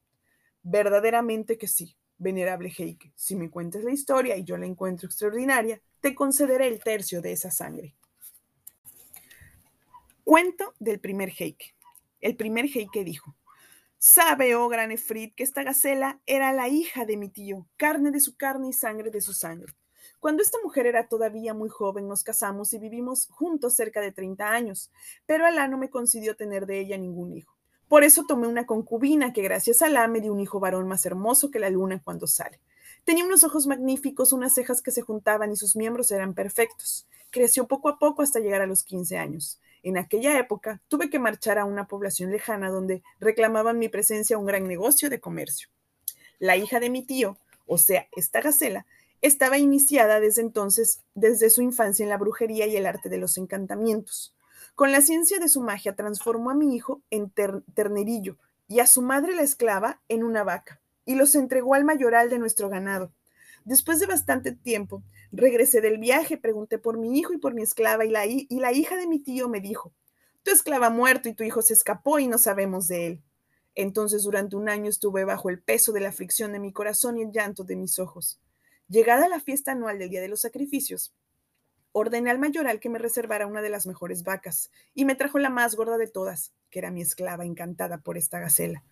Verdaderamente 0.61 1.57
que 1.57 1.67
sí, 1.67 1.95
venerable 2.17 2.69
Heike. 2.77 3.11
Si 3.15 3.35
me 3.35 3.49
cuentas 3.49 3.83
la 3.83 3.91
historia 3.91 4.37
y 4.37 4.43
yo 4.43 4.57
la 4.57 4.67
encuentro 4.67 5.07
extraordinaria, 5.07 5.81
te 6.01 6.13
concederé 6.13 6.67
el 6.67 6.83
tercio 6.83 7.21
de 7.21 7.31
esa 7.31 7.49
sangre. 7.49 7.95
Cuento 10.23 10.75
del 10.77 10.99
primer 10.99 11.29
Heike. 11.29 11.73
El 12.21 12.35
primer 12.35 12.67
jeique 12.67 13.03
dijo, 13.03 13.35
Sabe, 14.01 14.55
oh 14.55 14.69
gran 14.69 14.93
Efrit, 14.93 15.35
que 15.35 15.43
esta 15.43 15.61
gacela 15.61 16.21
era 16.25 16.53
la 16.53 16.69
hija 16.69 17.03
de 17.03 17.17
mi 17.17 17.27
tío, 17.27 17.67
carne 17.75 18.11
de 18.11 18.21
su 18.21 18.37
carne 18.37 18.69
y 18.69 18.73
sangre 18.73 19.11
de 19.11 19.19
su 19.19 19.33
sangre. 19.33 19.75
Cuando 20.21 20.41
esta 20.41 20.57
mujer 20.63 20.87
era 20.87 21.09
todavía 21.09 21.53
muy 21.53 21.67
joven, 21.67 22.07
nos 22.07 22.23
casamos 22.23 22.71
y 22.71 22.79
vivimos 22.79 23.27
juntos 23.27 23.75
cerca 23.75 23.99
de 23.99 24.13
30 24.13 24.53
años, 24.53 24.89
pero 25.25 25.45
Alá 25.45 25.67
no 25.67 25.77
me 25.77 25.89
concedió 25.89 26.37
tener 26.37 26.65
de 26.65 26.79
ella 26.79 26.97
ningún 26.97 27.33
hijo. 27.33 27.57
Por 27.89 28.05
eso 28.05 28.23
tomé 28.25 28.47
una 28.47 28.65
concubina 28.65 29.33
que 29.33 29.41
gracias 29.41 29.81
a 29.81 29.87
Alá 29.87 30.07
me 30.07 30.21
dio 30.21 30.31
un 30.31 30.39
hijo 30.39 30.61
varón 30.61 30.87
más 30.87 31.05
hermoso 31.05 31.51
que 31.51 31.59
la 31.59 31.69
luna 31.69 32.01
cuando 32.01 32.25
sale. 32.25 32.61
Tenía 33.03 33.25
unos 33.25 33.43
ojos 33.43 33.67
magníficos, 33.67 34.31
unas 34.31 34.53
cejas 34.53 34.81
que 34.81 34.91
se 34.91 35.01
juntaban 35.01 35.51
y 35.51 35.57
sus 35.57 35.75
miembros 35.75 36.09
eran 36.11 36.33
perfectos. 36.33 37.05
Creció 37.31 37.67
poco 37.67 37.89
a 37.89 37.99
poco 37.99 38.21
hasta 38.21 38.39
llegar 38.39 38.61
a 38.61 38.65
los 38.65 38.83
15 38.83 39.17
años. 39.17 39.59
En 39.83 39.97
aquella 39.97 40.37
época 40.37 40.81
tuve 40.87 41.09
que 41.09 41.19
marchar 41.19 41.57
a 41.57 41.65
una 41.65 41.87
población 41.87 42.31
lejana 42.31 42.69
donde 42.69 43.01
reclamaban 43.19 43.79
mi 43.79 43.89
presencia 43.89 44.37
un 44.37 44.45
gran 44.45 44.67
negocio 44.67 45.09
de 45.09 45.19
comercio. 45.19 45.69
La 46.37 46.57
hija 46.57 46.79
de 46.79 46.89
mi 46.89 47.05
tío, 47.05 47.37
o 47.65 47.77
sea, 47.77 48.07
esta 48.15 48.41
gacela, 48.41 48.85
estaba 49.21 49.57
iniciada 49.57 50.19
desde 50.19 50.41
entonces, 50.41 51.01
desde 51.13 51.49
su 51.49 51.61
infancia 51.61 52.03
en 52.03 52.09
la 52.09 52.17
brujería 52.17 52.67
y 52.67 52.75
el 52.75 52.85
arte 52.85 53.09
de 53.09 53.17
los 53.17 53.37
encantamientos. 53.37 54.33
Con 54.75 54.91
la 54.91 55.01
ciencia 55.01 55.39
de 55.39 55.49
su 55.49 55.61
magia 55.61 55.95
transformó 55.95 56.51
a 56.51 56.55
mi 56.55 56.75
hijo 56.75 57.01
en 57.09 57.31
ternerillo 57.73 58.37
y 58.67 58.79
a 58.79 58.87
su 58.87 59.01
madre 59.01 59.35
la 59.35 59.41
esclava 59.41 59.99
en 60.07 60.23
una 60.23 60.43
vaca, 60.43 60.79
y 61.05 61.15
los 61.15 61.35
entregó 61.35 61.73
al 61.73 61.83
mayoral 61.83 62.29
de 62.29 62.39
nuestro 62.39 62.69
ganado. 62.69 63.11
Después 63.69 63.99
de 63.99 64.07
bastante 64.07 64.51
tiempo, 64.51 65.03
regresé 65.31 65.79
del 65.79 65.99
viaje, 65.99 66.39
pregunté 66.39 66.79
por 66.79 66.97
mi 66.97 67.19
hijo 67.19 67.33
y 67.33 67.37
por 67.37 67.53
mi 67.53 67.61
esclava, 67.61 68.03
y 68.03 68.09
la, 68.09 68.25
y 68.25 68.47
la 68.49 68.71
hija 68.73 68.95
de 68.95 69.05
mi 69.05 69.19
tío 69.19 69.47
me 69.47 69.61
dijo, 69.61 69.93
tu 70.41 70.49
esclava 70.49 70.87
ha 70.87 70.89
muerto 70.89 71.29
y 71.29 71.35
tu 71.35 71.43
hijo 71.43 71.61
se 71.61 71.75
escapó 71.75 72.17
y 72.17 72.27
no 72.27 72.39
sabemos 72.39 72.87
de 72.87 73.05
él. 73.05 73.23
Entonces 73.75 74.23
durante 74.23 74.55
un 74.55 74.69
año 74.69 74.89
estuve 74.89 75.23
bajo 75.23 75.51
el 75.51 75.61
peso 75.61 75.91
de 75.91 75.99
la 75.99 76.09
aflicción 76.09 76.51
de 76.51 76.59
mi 76.59 76.73
corazón 76.73 77.19
y 77.19 77.21
el 77.21 77.31
llanto 77.31 77.63
de 77.63 77.75
mis 77.75 77.99
ojos. 77.99 78.39
Llegada 78.87 79.29
la 79.29 79.39
fiesta 79.39 79.73
anual 79.73 79.99
del 79.99 80.09
Día 80.09 80.21
de 80.21 80.29
los 80.29 80.41
Sacrificios, 80.41 81.13
ordené 81.91 82.31
al 82.31 82.39
mayoral 82.39 82.79
que 82.79 82.89
me 82.89 82.97
reservara 82.97 83.45
una 83.45 83.61
de 83.61 83.69
las 83.69 83.85
mejores 83.85 84.23
vacas 84.23 84.71
y 84.95 85.05
me 85.05 85.13
trajo 85.13 85.37
la 85.37 85.51
más 85.51 85.75
gorda 85.75 85.99
de 85.99 86.07
todas, 86.07 86.53
que 86.71 86.79
era 86.79 86.89
mi 86.89 87.03
esclava 87.03 87.45
encantada 87.45 87.99
por 87.99 88.17
esta 88.17 88.39
gacela. 88.39 88.83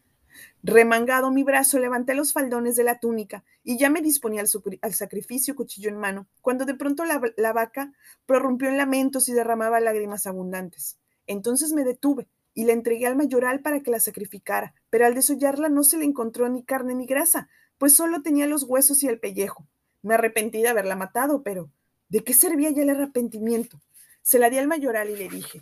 Remangado 0.63 1.31
mi 1.31 1.43
brazo, 1.43 1.79
levanté 1.79 2.13
los 2.13 2.33
faldones 2.33 2.75
de 2.75 2.83
la 2.83 2.99
túnica 2.99 3.43
y 3.63 3.77
ya 3.77 3.89
me 3.89 4.01
disponía 4.01 4.41
al, 4.41 4.93
sacrificio, 4.93 5.55
cuchillo 5.55 5.89
en 5.89 5.97
mano, 5.97 6.27
cuando 6.41 6.65
de 6.65 6.75
pronto 6.75 7.05
la, 7.05 7.21
la 7.37 7.53
vaca 7.53 7.93
prorrumpió 8.25 8.69
en 8.69 8.77
lamentos 8.77 9.29
y 9.29 9.33
derramaba 9.33 9.79
lágrimas 9.79 10.27
abundantes. 10.27 10.97
Entonces 11.27 11.73
me 11.73 11.83
detuve 11.83 12.27
y 12.53 12.65
la 12.65 12.73
entregué 12.73 13.05
al 13.05 13.15
mayoral 13.15 13.61
para 13.61 13.81
que 13.81 13.91
la 13.91 13.99
sacrificara, 13.99 14.73
pero 14.89 15.05
al 15.05 15.13
desollarla 15.13 15.69
no 15.69 15.83
se 15.83 15.97
le 15.97 16.05
encontró 16.05 16.49
ni 16.49 16.63
carne 16.63 16.95
ni 16.95 17.05
grasa, 17.05 17.49
pues 17.77 17.95
solo 17.95 18.23
tenía 18.23 18.47
los 18.47 18.63
huesos 18.63 19.03
y 19.03 19.07
el 19.07 19.19
pellejo. 19.19 19.67
Me 20.01 20.15
arrepentí 20.15 20.61
de 20.61 20.69
haberla 20.69 20.95
matado, 20.95 21.43
pero 21.43 21.69
¿de 22.09 22.23
qué 22.23 22.33
servía 22.33 22.71
ya 22.71 22.81
el 22.81 22.89
arrepentimiento? 22.89 23.79
Se 24.23 24.39
la 24.39 24.49
di 24.49 24.57
al 24.57 24.67
mayoral 24.67 25.09
y 25.09 25.15
le 25.15 25.29
dije, 25.29 25.61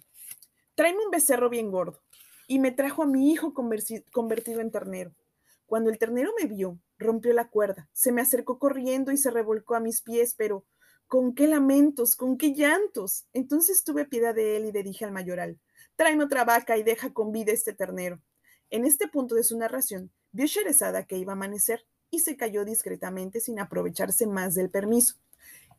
tráeme 0.76 1.04
un 1.04 1.12
becerro 1.12 1.50
bien 1.50 1.70
gordo. 1.70 2.05
Y 2.48 2.60
me 2.60 2.72
trajo 2.72 3.04
a 3.04 3.08
mi 3.08 3.32
hijo 3.32 3.54
convertido 3.54 4.62
en 4.62 4.72
ternero. 4.72 5.16
Cuando 5.66 5.90
el 5.90 5.98
ternero 5.98 6.32
me 6.40 6.48
vio, 6.48 6.80
rompió 6.98 7.34
la 7.34 7.50
cuerda, 7.50 7.90
se 7.92 8.12
me 8.12 8.22
acercó 8.22 8.60
corriendo 8.60 9.12
y 9.12 9.18
se 9.18 9.32
revolcó 9.32 9.76
a 9.76 9.80
mis 9.80 10.02
pies, 10.02 10.36
pero 10.38 10.64
con 11.08 11.34
qué 11.34 11.48
lamentos, 11.48 12.16
con 12.16 12.38
qué 12.38 12.54
llantos. 12.54 13.26
Entonces 13.34 13.84
tuve 13.84 14.06
piedad 14.06 14.36
de 14.36 14.58
él 14.58 14.66
y 14.66 14.72
le 14.72 14.84
dije 14.84 15.06
al 15.06 15.12
mayoral, 15.12 15.60
tráeme 15.96 16.24
otra 16.24 16.44
vaca 16.44 16.78
y 16.78 16.84
deja 16.84 17.14
con 17.14 17.32
vida 17.32 17.52
este 17.52 17.74
ternero. 17.74 18.22
En 18.70 18.86
este 18.86 19.08
punto 19.08 19.36
de 19.36 19.44
su 19.44 19.58
narración, 19.58 20.12
vio 20.32 20.46
Sherezada 20.46 21.06
que 21.06 21.18
iba 21.18 21.34
a 21.34 21.36
amanecer 21.36 21.86
y 22.10 22.20
se 22.20 22.38
cayó 22.38 22.66
discretamente 22.66 23.40
sin 23.40 23.60
aprovecharse 23.60 24.28
más 24.28 24.56
del 24.56 24.70
permiso. 24.70 25.16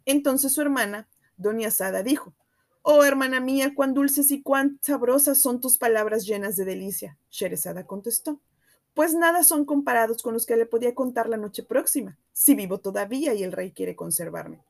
Entonces 0.05 0.53
su 0.53 0.63
hermana, 0.63 1.09
doña 1.37 1.71
Sada, 1.71 2.03
dijo, 2.03 2.35
Oh, 2.89 3.03
hermana 3.03 3.41
mía, 3.41 3.73
cuán 3.75 3.95
dulces 3.95 4.31
y 4.31 4.43
cuán 4.43 4.79
sabrosas 4.81 5.41
son 5.41 5.61
tus 5.61 5.77
palabras 5.77 6.25
llenas 6.25 6.55
de 6.55 6.65
delicia. 6.65 7.19
Sherezada 7.33 7.85
contestó, 7.85 8.41
pues 8.95 9.13
nada 9.13 9.43
son 9.43 9.65
comparados 9.65 10.23
con 10.23 10.35
los 10.35 10.47
que 10.47 10.57
le 10.57 10.67
podía 10.67 10.95
contar 10.95 11.29
la 11.29 11.37
noche 11.37 11.65
próxima, 11.65 12.17
si 12.33 12.55
vivo 12.55 12.79
todavía 12.79 13.35
y 13.35 13.43
el 13.43 13.51
rey 13.51 13.73
quiere 13.73 13.97
conservarme. 13.97 14.63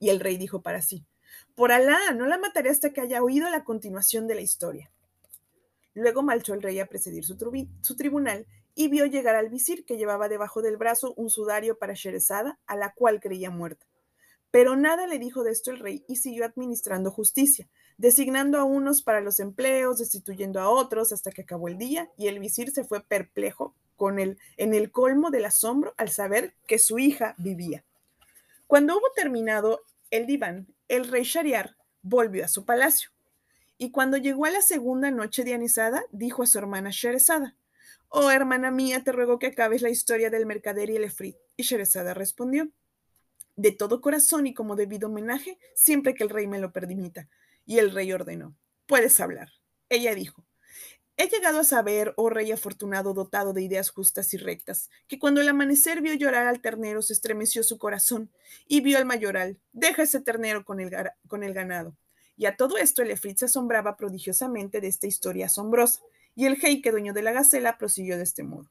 Y 0.00 0.08
el 0.08 0.20
rey 0.20 0.38
dijo 0.38 0.62
para 0.62 0.80
sí, 0.80 1.04
por 1.54 1.70
Alá, 1.70 2.12
no 2.16 2.24
la 2.24 2.38
mataré 2.38 2.70
hasta 2.70 2.94
que 2.94 3.02
haya 3.02 3.22
oído 3.22 3.50
la 3.50 3.62
continuación 3.62 4.26
de 4.26 4.36
la 4.36 4.40
historia. 4.40 4.90
Luego 5.92 6.22
marchó 6.22 6.54
el 6.54 6.62
rey 6.62 6.80
a 6.80 6.86
presidir 6.86 7.26
su, 7.26 7.36
su 7.82 7.94
tribunal 7.94 8.46
y 8.74 8.88
vio 8.88 9.04
llegar 9.04 9.34
al 9.34 9.50
visir 9.50 9.84
que 9.84 9.98
llevaba 9.98 10.30
debajo 10.30 10.62
del 10.62 10.78
brazo 10.78 11.12
un 11.18 11.28
sudario 11.28 11.76
para 11.76 11.92
Sherezada, 11.92 12.58
a 12.66 12.74
la 12.74 12.94
cual 12.94 13.20
creía 13.20 13.50
muerta. 13.50 13.84
Pero 14.54 14.76
nada 14.76 15.08
le 15.08 15.18
dijo 15.18 15.42
de 15.42 15.50
esto 15.50 15.72
el 15.72 15.80
rey 15.80 16.04
y 16.06 16.14
siguió 16.14 16.44
administrando 16.44 17.10
justicia, 17.10 17.68
designando 17.98 18.56
a 18.56 18.62
unos 18.62 19.02
para 19.02 19.20
los 19.20 19.40
empleos, 19.40 19.98
destituyendo 19.98 20.60
a 20.60 20.68
otros 20.68 21.10
hasta 21.10 21.32
que 21.32 21.42
acabó 21.42 21.66
el 21.66 21.76
día 21.76 22.08
y 22.16 22.28
el 22.28 22.38
visir 22.38 22.70
se 22.70 22.84
fue 22.84 23.02
perplejo 23.02 23.74
con 23.96 24.20
él 24.20 24.38
en 24.56 24.72
el 24.72 24.92
colmo 24.92 25.32
del 25.32 25.46
asombro 25.46 25.92
al 25.96 26.10
saber 26.10 26.54
que 26.68 26.78
su 26.78 27.00
hija 27.00 27.34
vivía. 27.36 27.84
Cuando 28.68 28.96
hubo 28.96 29.10
terminado 29.16 29.80
el 30.12 30.24
diván, 30.24 30.68
el 30.86 31.08
rey 31.08 31.24
Shariar 31.24 31.74
volvió 32.02 32.44
a 32.44 32.48
su 32.48 32.64
palacio. 32.64 33.10
Y 33.76 33.90
cuando 33.90 34.18
llegó 34.18 34.44
a 34.44 34.52
la 34.52 34.62
segunda 34.62 35.10
noche 35.10 35.42
de 35.42 35.54
anisada, 35.54 36.04
dijo 36.12 36.44
a 36.44 36.46
su 36.46 36.58
hermana 36.58 36.90
Sherezada, 36.92 37.56
Oh, 38.08 38.30
hermana 38.30 38.70
mía, 38.70 39.02
te 39.02 39.10
ruego 39.10 39.40
que 39.40 39.48
acabes 39.48 39.82
la 39.82 39.90
historia 39.90 40.30
del 40.30 40.46
mercader 40.46 40.90
y 40.90 40.94
el 40.94 41.02
efrit. 41.02 41.34
Y 41.56 41.64
Sherezada 41.64 42.14
respondió, 42.14 42.70
de 43.56 43.72
todo 43.72 44.00
corazón 44.00 44.46
y 44.46 44.54
como 44.54 44.76
debido 44.76 45.08
homenaje, 45.08 45.58
siempre 45.74 46.14
que 46.14 46.24
el 46.24 46.30
rey 46.30 46.46
me 46.46 46.58
lo 46.58 46.72
permita. 46.72 47.28
Y 47.66 47.78
el 47.78 47.90
rey 47.92 48.12
ordenó, 48.12 48.54
puedes 48.86 49.20
hablar. 49.20 49.50
Ella 49.88 50.14
dijo, 50.14 50.44
He 51.16 51.28
llegado 51.28 51.60
a 51.60 51.64
saber, 51.64 52.12
oh 52.16 52.28
rey 52.28 52.50
afortunado 52.50 53.14
dotado 53.14 53.52
de 53.52 53.62
ideas 53.62 53.90
justas 53.90 54.34
y 54.34 54.36
rectas, 54.36 54.90
que 55.06 55.20
cuando 55.20 55.40
el 55.40 55.48
amanecer 55.48 56.00
vio 56.00 56.12
llorar 56.14 56.48
al 56.48 56.60
ternero 56.60 57.02
se 57.02 57.12
estremeció 57.12 57.62
su 57.62 57.78
corazón 57.78 58.32
y 58.66 58.80
vio 58.80 58.98
al 58.98 59.04
mayoral, 59.04 59.60
deja 59.72 60.02
ese 60.02 60.20
ternero 60.20 60.64
con 60.64 60.80
el, 60.80 60.90
con 61.28 61.44
el 61.44 61.54
ganado. 61.54 61.96
Y 62.36 62.46
a 62.46 62.56
todo 62.56 62.78
esto 62.78 63.02
el 63.02 63.12
efrit 63.12 63.38
se 63.38 63.44
asombraba 63.44 63.96
prodigiosamente 63.96 64.80
de 64.80 64.88
esta 64.88 65.06
historia 65.06 65.46
asombrosa, 65.46 66.00
y 66.34 66.46
el 66.46 66.56
jeique, 66.56 66.90
dueño 66.90 67.12
de 67.12 67.22
la 67.22 67.30
gacela, 67.30 67.78
prosiguió 67.78 68.16
de 68.16 68.24
este 68.24 68.42
modo. 68.42 68.68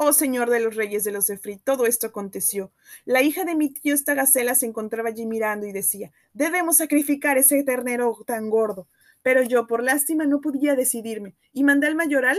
Oh 0.00 0.12
señor 0.12 0.48
de 0.48 0.60
los 0.60 0.76
reyes 0.76 1.02
de 1.02 1.10
los 1.10 1.28
Efrit, 1.28 1.60
todo 1.64 1.84
esto 1.84 2.06
aconteció. 2.06 2.70
La 3.04 3.20
hija 3.20 3.44
de 3.44 3.56
mi 3.56 3.70
tío, 3.70 3.94
esta 3.94 4.14
gacela, 4.14 4.54
se 4.54 4.64
encontraba 4.64 5.08
allí 5.08 5.26
mirando 5.26 5.66
y 5.66 5.72
decía, 5.72 6.12
debemos 6.32 6.76
sacrificar 6.76 7.36
ese 7.36 7.64
ternero 7.64 8.16
tan 8.24 8.48
gordo. 8.48 8.86
Pero 9.22 9.42
yo, 9.42 9.66
por 9.66 9.82
lástima, 9.82 10.24
no 10.24 10.40
podía 10.40 10.76
decidirme 10.76 11.34
y 11.52 11.64
mandé 11.64 11.88
al 11.88 11.96
mayoral 11.96 12.38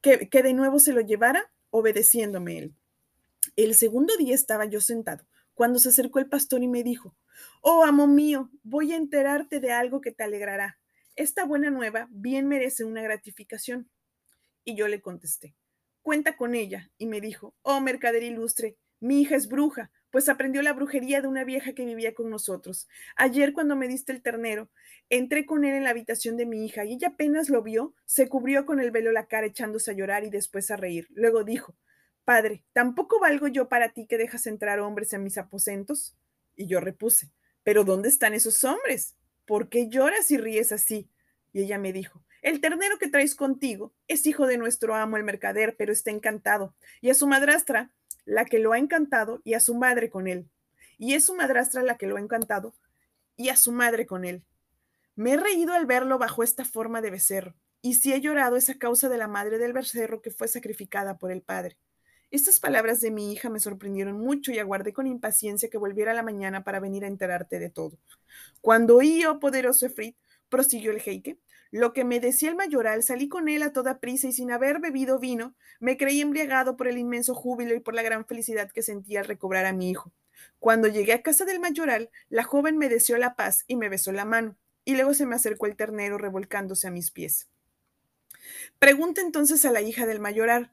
que, 0.00 0.28
que 0.28 0.42
de 0.42 0.54
nuevo 0.54 0.80
se 0.80 0.92
lo 0.92 1.00
llevara, 1.00 1.52
obedeciéndome 1.70 2.58
él. 2.58 2.74
El 3.54 3.76
segundo 3.76 4.16
día 4.16 4.34
estaba 4.34 4.64
yo 4.64 4.80
sentado, 4.80 5.24
cuando 5.54 5.78
se 5.78 5.90
acercó 5.90 6.18
el 6.18 6.28
pastor 6.28 6.64
y 6.64 6.66
me 6.66 6.82
dijo, 6.82 7.14
Oh, 7.62 7.84
amo 7.84 8.08
mío, 8.08 8.50
voy 8.64 8.92
a 8.92 8.96
enterarte 8.96 9.60
de 9.60 9.70
algo 9.70 10.00
que 10.00 10.10
te 10.10 10.24
alegrará. 10.24 10.78
Esta 11.14 11.44
buena 11.44 11.70
nueva 11.70 12.08
bien 12.10 12.48
merece 12.48 12.82
una 12.82 13.02
gratificación. 13.02 13.88
Y 14.64 14.74
yo 14.74 14.88
le 14.88 15.00
contesté, 15.00 15.54
cuenta 16.08 16.38
con 16.38 16.54
ella. 16.54 16.90
Y 16.96 17.04
me 17.04 17.20
dijo, 17.20 17.54
oh 17.60 17.82
mercader 17.82 18.22
ilustre, 18.22 18.78
mi 18.98 19.20
hija 19.20 19.36
es 19.36 19.46
bruja, 19.46 19.90
pues 20.10 20.30
aprendió 20.30 20.62
la 20.62 20.72
brujería 20.72 21.20
de 21.20 21.28
una 21.28 21.44
vieja 21.44 21.74
que 21.74 21.84
vivía 21.84 22.14
con 22.14 22.30
nosotros. 22.30 22.88
Ayer 23.14 23.52
cuando 23.52 23.76
me 23.76 23.88
diste 23.88 24.12
el 24.12 24.22
ternero, 24.22 24.70
entré 25.10 25.44
con 25.44 25.66
él 25.66 25.74
en 25.74 25.84
la 25.84 25.90
habitación 25.90 26.38
de 26.38 26.46
mi 26.46 26.64
hija 26.64 26.86
y 26.86 26.94
ella 26.94 27.08
apenas 27.08 27.50
lo 27.50 27.62
vio, 27.62 27.92
se 28.06 28.26
cubrió 28.26 28.64
con 28.64 28.80
el 28.80 28.90
velo 28.90 29.12
la 29.12 29.26
cara 29.26 29.48
echándose 29.48 29.90
a 29.90 29.94
llorar 29.94 30.24
y 30.24 30.30
después 30.30 30.70
a 30.70 30.78
reír. 30.78 31.08
Luego 31.10 31.44
dijo, 31.44 31.76
Padre, 32.24 32.64
¿tampoco 32.72 33.20
valgo 33.20 33.46
yo 33.46 33.68
para 33.68 33.90
ti 33.90 34.06
que 34.06 34.16
dejas 34.16 34.46
entrar 34.46 34.80
hombres 34.80 35.12
en 35.12 35.22
mis 35.22 35.36
aposentos? 35.36 36.16
Y 36.56 36.68
yo 36.68 36.80
repuse, 36.80 37.30
¿pero 37.64 37.84
dónde 37.84 38.08
están 38.08 38.32
esos 38.32 38.64
hombres? 38.64 39.14
¿Por 39.44 39.68
qué 39.68 39.90
lloras 39.90 40.30
y 40.30 40.38
ríes 40.38 40.72
así? 40.72 41.10
Y 41.52 41.60
ella 41.60 41.76
me 41.76 41.92
dijo, 41.92 42.22
el 42.42 42.60
ternero 42.60 42.98
que 42.98 43.08
traes 43.08 43.34
contigo 43.34 43.92
es 44.06 44.26
hijo 44.26 44.46
de 44.46 44.58
nuestro 44.58 44.94
amo 44.94 45.16
el 45.16 45.24
mercader, 45.24 45.76
pero 45.76 45.92
está 45.92 46.10
encantado, 46.10 46.74
y 47.00 47.10
a 47.10 47.14
su 47.14 47.26
madrastra 47.26 47.90
la 48.24 48.44
que 48.44 48.58
lo 48.58 48.72
ha 48.72 48.78
encantado, 48.78 49.40
y 49.44 49.54
a 49.54 49.60
su 49.60 49.74
madre 49.74 50.10
con 50.10 50.28
él. 50.28 50.48
Y 50.98 51.14
es 51.14 51.24
su 51.24 51.34
madrastra 51.34 51.82
la 51.82 51.96
que 51.96 52.06
lo 52.06 52.16
ha 52.16 52.20
encantado, 52.20 52.74
y 53.36 53.48
a 53.48 53.56
su 53.56 53.72
madre 53.72 54.06
con 54.06 54.24
él. 54.24 54.42
Me 55.16 55.32
he 55.32 55.36
reído 55.36 55.72
al 55.72 55.86
verlo 55.86 56.18
bajo 56.18 56.42
esta 56.42 56.64
forma 56.64 57.00
de 57.00 57.10
becerro, 57.10 57.54
y 57.82 57.94
si 57.94 58.12
he 58.12 58.20
llorado 58.20 58.56
es 58.56 58.68
a 58.68 58.78
causa 58.78 59.08
de 59.08 59.18
la 59.18 59.28
madre 59.28 59.58
del 59.58 59.72
becerro 59.72 60.22
que 60.22 60.30
fue 60.30 60.48
sacrificada 60.48 61.18
por 61.18 61.30
el 61.32 61.42
padre. 61.42 61.76
Estas 62.30 62.60
palabras 62.60 63.00
de 63.00 63.10
mi 63.10 63.32
hija 63.32 63.48
me 63.48 63.58
sorprendieron 63.58 64.18
mucho 64.18 64.52
y 64.52 64.58
aguardé 64.58 64.92
con 64.92 65.06
impaciencia 65.06 65.70
que 65.70 65.78
volviera 65.78 66.12
la 66.12 66.22
mañana 66.22 66.62
para 66.62 66.78
venir 66.78 67.04
a 67.04 67.08
enterarte 67.08 67.58
de 67.58 67.70
todo. 67.70 67.98
Cuando 68.60 68.96
oí, 68.96 69.24
oh 69.24 69.40
poderoso 69.40 69.86
Efrit, 69.86 70.14
prosiguió 70.50 70.90
el 70.90 71.00
jeique, 71.00 71.38
Lo 71.70 71.92
que 71.92 72.04
me 72.04 72.18
decía 72.18 72.48
el 72.48 72.56
mayoral, 72.56 73.02
salí 73.02 73.28
con 73.28 73.48
él 73.48 73.62
a 73.62 73.72
toda 73.72 74.00
prisa 74.00 74.28
y 74.28 74.32
sin 74.32 74.50
haber 74.50 74.80
bebido 74.80 75.18
vino, 75.18 75.54
me 75.80 75.96
creí 75.96 76.20
embriagado 76.20 76.76
por 76.76 76.88
el 76.88 76.96
inmenso 76.96 77.34
júbilo 77.34 77.74
y 77.74 77.80
por 77.80 77.94
la 77.94 78.02
gran 78.02 78.24
felicidad 78.24 78.70
que 78.70 78.82
sentía 78.82 79.20
al 79.20 79.26
recobrar 79.26 79.66
a 79.66 79.72
mi 79.72 79.90
hijo. 79.90 80.12
Cuando 80.58 80.88
llegué 80.88 81.12
a 81.12 81.22
casa 81.22 81.44
del 81.44 81.60
mayoral, 81.60 82.10
la 82.30 82.44
joven 82.44 82.78
me 82.78 82.88
deseó 82.88 83.18
la 83.18 83.34
paz 83.36 83.64
y 83.66 83.76
me 83.76 83.88
besó 83.88 84.12
la 84.12 84.24
mano, 84.24 84.56
y 84.84 84.94
luego 84.94 85.12
se 85.12 85.26
me 85.26 85.34
acercó 85.34 85.66
el 85.66 85.76
ternero 85.76 86.16
revolcándose 86.16 86.88
a 86.88 86.90
mis 86.90 87.10
pies. 87.10 87.48
Pregunta 88.78 89.20
entonces 89.20 89.64
a 89.64 89.70
la 89.70 89.82
hija 89.82 90.06
del 90.06 90.20
mayoral, 90.20 90.72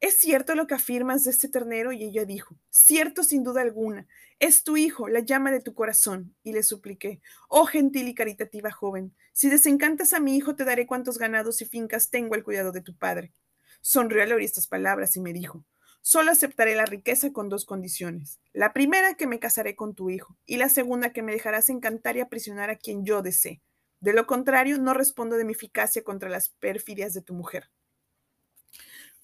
¿Es 0.00 0.18
cierto 0.18 0.54
lo 0.54 0.66
que 0.66 0.74
afirmas 0.74 1.24
de 1.24 1.30
este 1.30 1.48
ternero? 1.48 1.90
Y 1.90 2.04
ella 2.04 2.26
dijo, 2.26 2.54
cierto 2.68 3.22
sin 3.22 3.42
duda 3.42 3.62
alguna, 3.62 4.06
es 4.38 4.62
tu 4.62 4.76
hijo, 4.76 5.08
la 5.08 5.20
llama 5.20 5.50
de 5.50 5.60
tu 5.60 5.74
corazón. 5.74 6.36
Y 6.42 6.52
le 6.52 6.62
supliqué, 6.62 7.22
oh 7.48 7.64
gentil 7.64 8.06
y 8.08 8.14
caritativa 8.14 8.70
joven, 8.70 9.14
si 9.32 9.48
desencantas 9.48 10.12
a 10.12 10.20
mi 10.20 10.36
hijo 10.36 10.54
te 10.54 10.64
daré 10.64 10.86
cuantos 10.86 11.18
ganados 11.18 11.62
y 11.62 11.64
fincas 11.64 12.10
tengo 12.10 12.34
al 12.34 12.44
cuidado 12.44 12.72
de 12.72 12.82
tu 12.82 12.94
padre. 12.94 13.32
Sonrió 13.80 14.22
al 14.22 14.32
oír 14.32 14.44
estas 14.44 14.66
palabras 14.66 15.16
y 15.16 15.20
me 15.20 15.32
dijo, 15.32 15.64
solo 16.02 16.30
aceptaré 16.30 16.74
la 16.74 16.84
riqueza 16.84 17.32
con 17.32 17.48
dos 17.48 17.64
condiciones. 17.64 18.38
La 18.52 18.74
primera, 18.74 19.14
que 19.14 19.26
me 19.26 19.38
casaré 19.38 19.76
con 19.76 19.94
tu 19.94 20.10
hijo, 20.10 20.36
y 20.44 20.58
la 20.58 20.68
segunda, 20.68 21.12
que 21.12 21.22
me 21.22 21.32
dejarás 21.32 21.70
encantar 21.70 22.16
y 22.16 22.20
aprisionar 22.20 22.68
a 22.68 22.76
quien 22.76 23.06
yo 23.06 23.22
desee. 23.22 23.62
De 24.00 24.12
lo 24.12 24.26
contrario, 24.26 24.78
no 24.78 24.92
respondo 24.92 25.36
de 25.36 25.44
mi 25.44 25.52
eficacia 25.52 26.04
contra 26.04 26.28
las 26.28 26.50
perfidias 26.50 27.14
de 27.14 27.22
tu 27.22 27.32
mujer. 27.32 27.70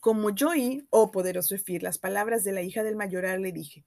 Como 0.02 0.30
yo 0.30 0.48
oí, 0.48 0.84
oh 0.90 1.12
poderoso 1.12 1.54
Efir, 1.54 1.84
las 1.84 1.96
palabras 1.96 2.42
de 2.42 2.50
la 2.50 2.60
hija 2.60 2.82
del 2.82 2.96
mayoral, 2.96 3.40
le 3.40 3.52
dije, 3.52 3.84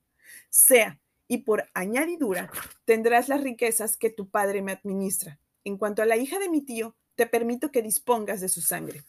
sea, 0.50 0.98
y 1.28 1.40
por 1.40 1.66
añadidura 1.74 2.50
tendrás 2.86 3.28
las 3.28 3.44
riquezas 3.44 3.98
que 3.98 4.10
tu 4.10 4.30
padre 4.30 4.62
me 4.62 4.72
administra. 4.72 5.42
En 5.66 5.78
cuanto 5.78 6.02
a 6.02 6.06
la 6.06 6.16
hija 6.16 6.40
de 6.40 6.48
mi 6.48 6.62
tío, 6.62 6.96
te 7.16 7.28
permito 7.28 7.70
que 7.70 7.82
dispongas 7.82 8.40
de 8.40 8.48
su 8.48 8.62
sangre. 8.62 9.04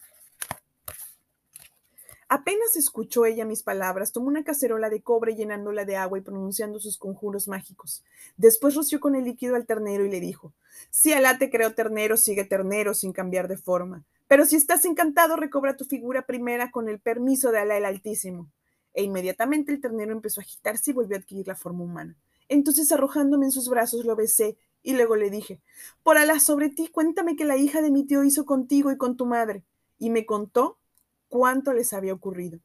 Apenas 2.27 2.75
escuchó 2.75 3.25
ella 3.25 3.45
mis 3.45 3.63
palabras, 3.63 4.11
tomó 4.11 4.27
una 4.27 4.43
cacerola 4.43 4.89
de 4.89 5.01
cobre 5.01 5.33
llenándola 5.33 5.85
de 5.85 5.95
agua 5.95 6.17
y 6.17 6.23
pronunciando 6.23 6.77
sus 6.77 6.97
conjuros 6.97 7.47
mágicos. 7.47 8.03
Después 8.35 8.75
roció 8.75 8.99
con 8.99 9.15
el 9.15 9.23
líquido 9.23 9.55
al 9.55 9.65
ternero 9.65 10.05
y 10.05 10.09
le 10.09 10.19
dijo, 10.19 10.53
si 10.89 11.13
Alá 11.13 11.37
te 11.37 11.49
creó 11.49 11.73
ternero, 11.73 12.17
sigue 12.17 12.43
ternero 12.43 12.93
sin 12.93 13.13
cambiar 13.13 13.47
de 13.47 13.55
forma. 13.55 14.03
Pero 14.27 14.45
si 14.45 14.55
estás 14.55 14.85
encantado, 14.85 15.35
recobra 15.35 15.77
tu 15.77 15.85
figura 15.85 16.25
primera 16.25 16.71
con 16.71 16.89
el 16.89 16.99
permiso 16.99 17.51
de 17.51 17.59
Alá 17.59 17.77
el 17.77 17.85
Altísimo. 17.85 18.51
E 18.93 19.03
inmediatamente 19.03 19.71
el 19.71 19.79
ternero 19.79 20.11
empezó 20.11 20.41
a 20.41 20.43
agitarse 20.43 20.91
y 20.91 20.93
volvió 20.93 21.15
a 21.15 21.19
adquirir 21.19 21.47
la 21.47 21.55
forma 21.55 21.83
humana. 21.83 22.17
Entonces, 22.49 22.91
arrojándome 22.91 23.45
en 23.45 23.51
sus 23.51 23.69
brazos, 23.69 24.05
lo 24.05 24.15
besé 24.15 24.57
y 24.83 24.93
luego 24.93 25.15
le 25.15 25.29
dije, 25.29 25.61
por 26.03 26.17
Alá 26.17 26.39
sobre 26.39 26.69
ti, 26.69 26.87
cuéntame 26.87 27.35
que 27.35 27.45
la 27.45 27.57
hija 27.57 27.81
de 27.81 27.91
mi 27.91 28.05
tío 28.05 28.23
hizo 28.23 28.45
contigo 28.45 28.91
y 28.91 28.97
con 28.97 29.17
tu 29.17 29.25
madre. 29.25 29.63
Y 29.99 30.09
me 30.09 30.25
contó 30.25 30.79
cuánto 31.27 31.73
les 31.73 31.93
había 31.93 32.13
ocurrido. 32.13 32.59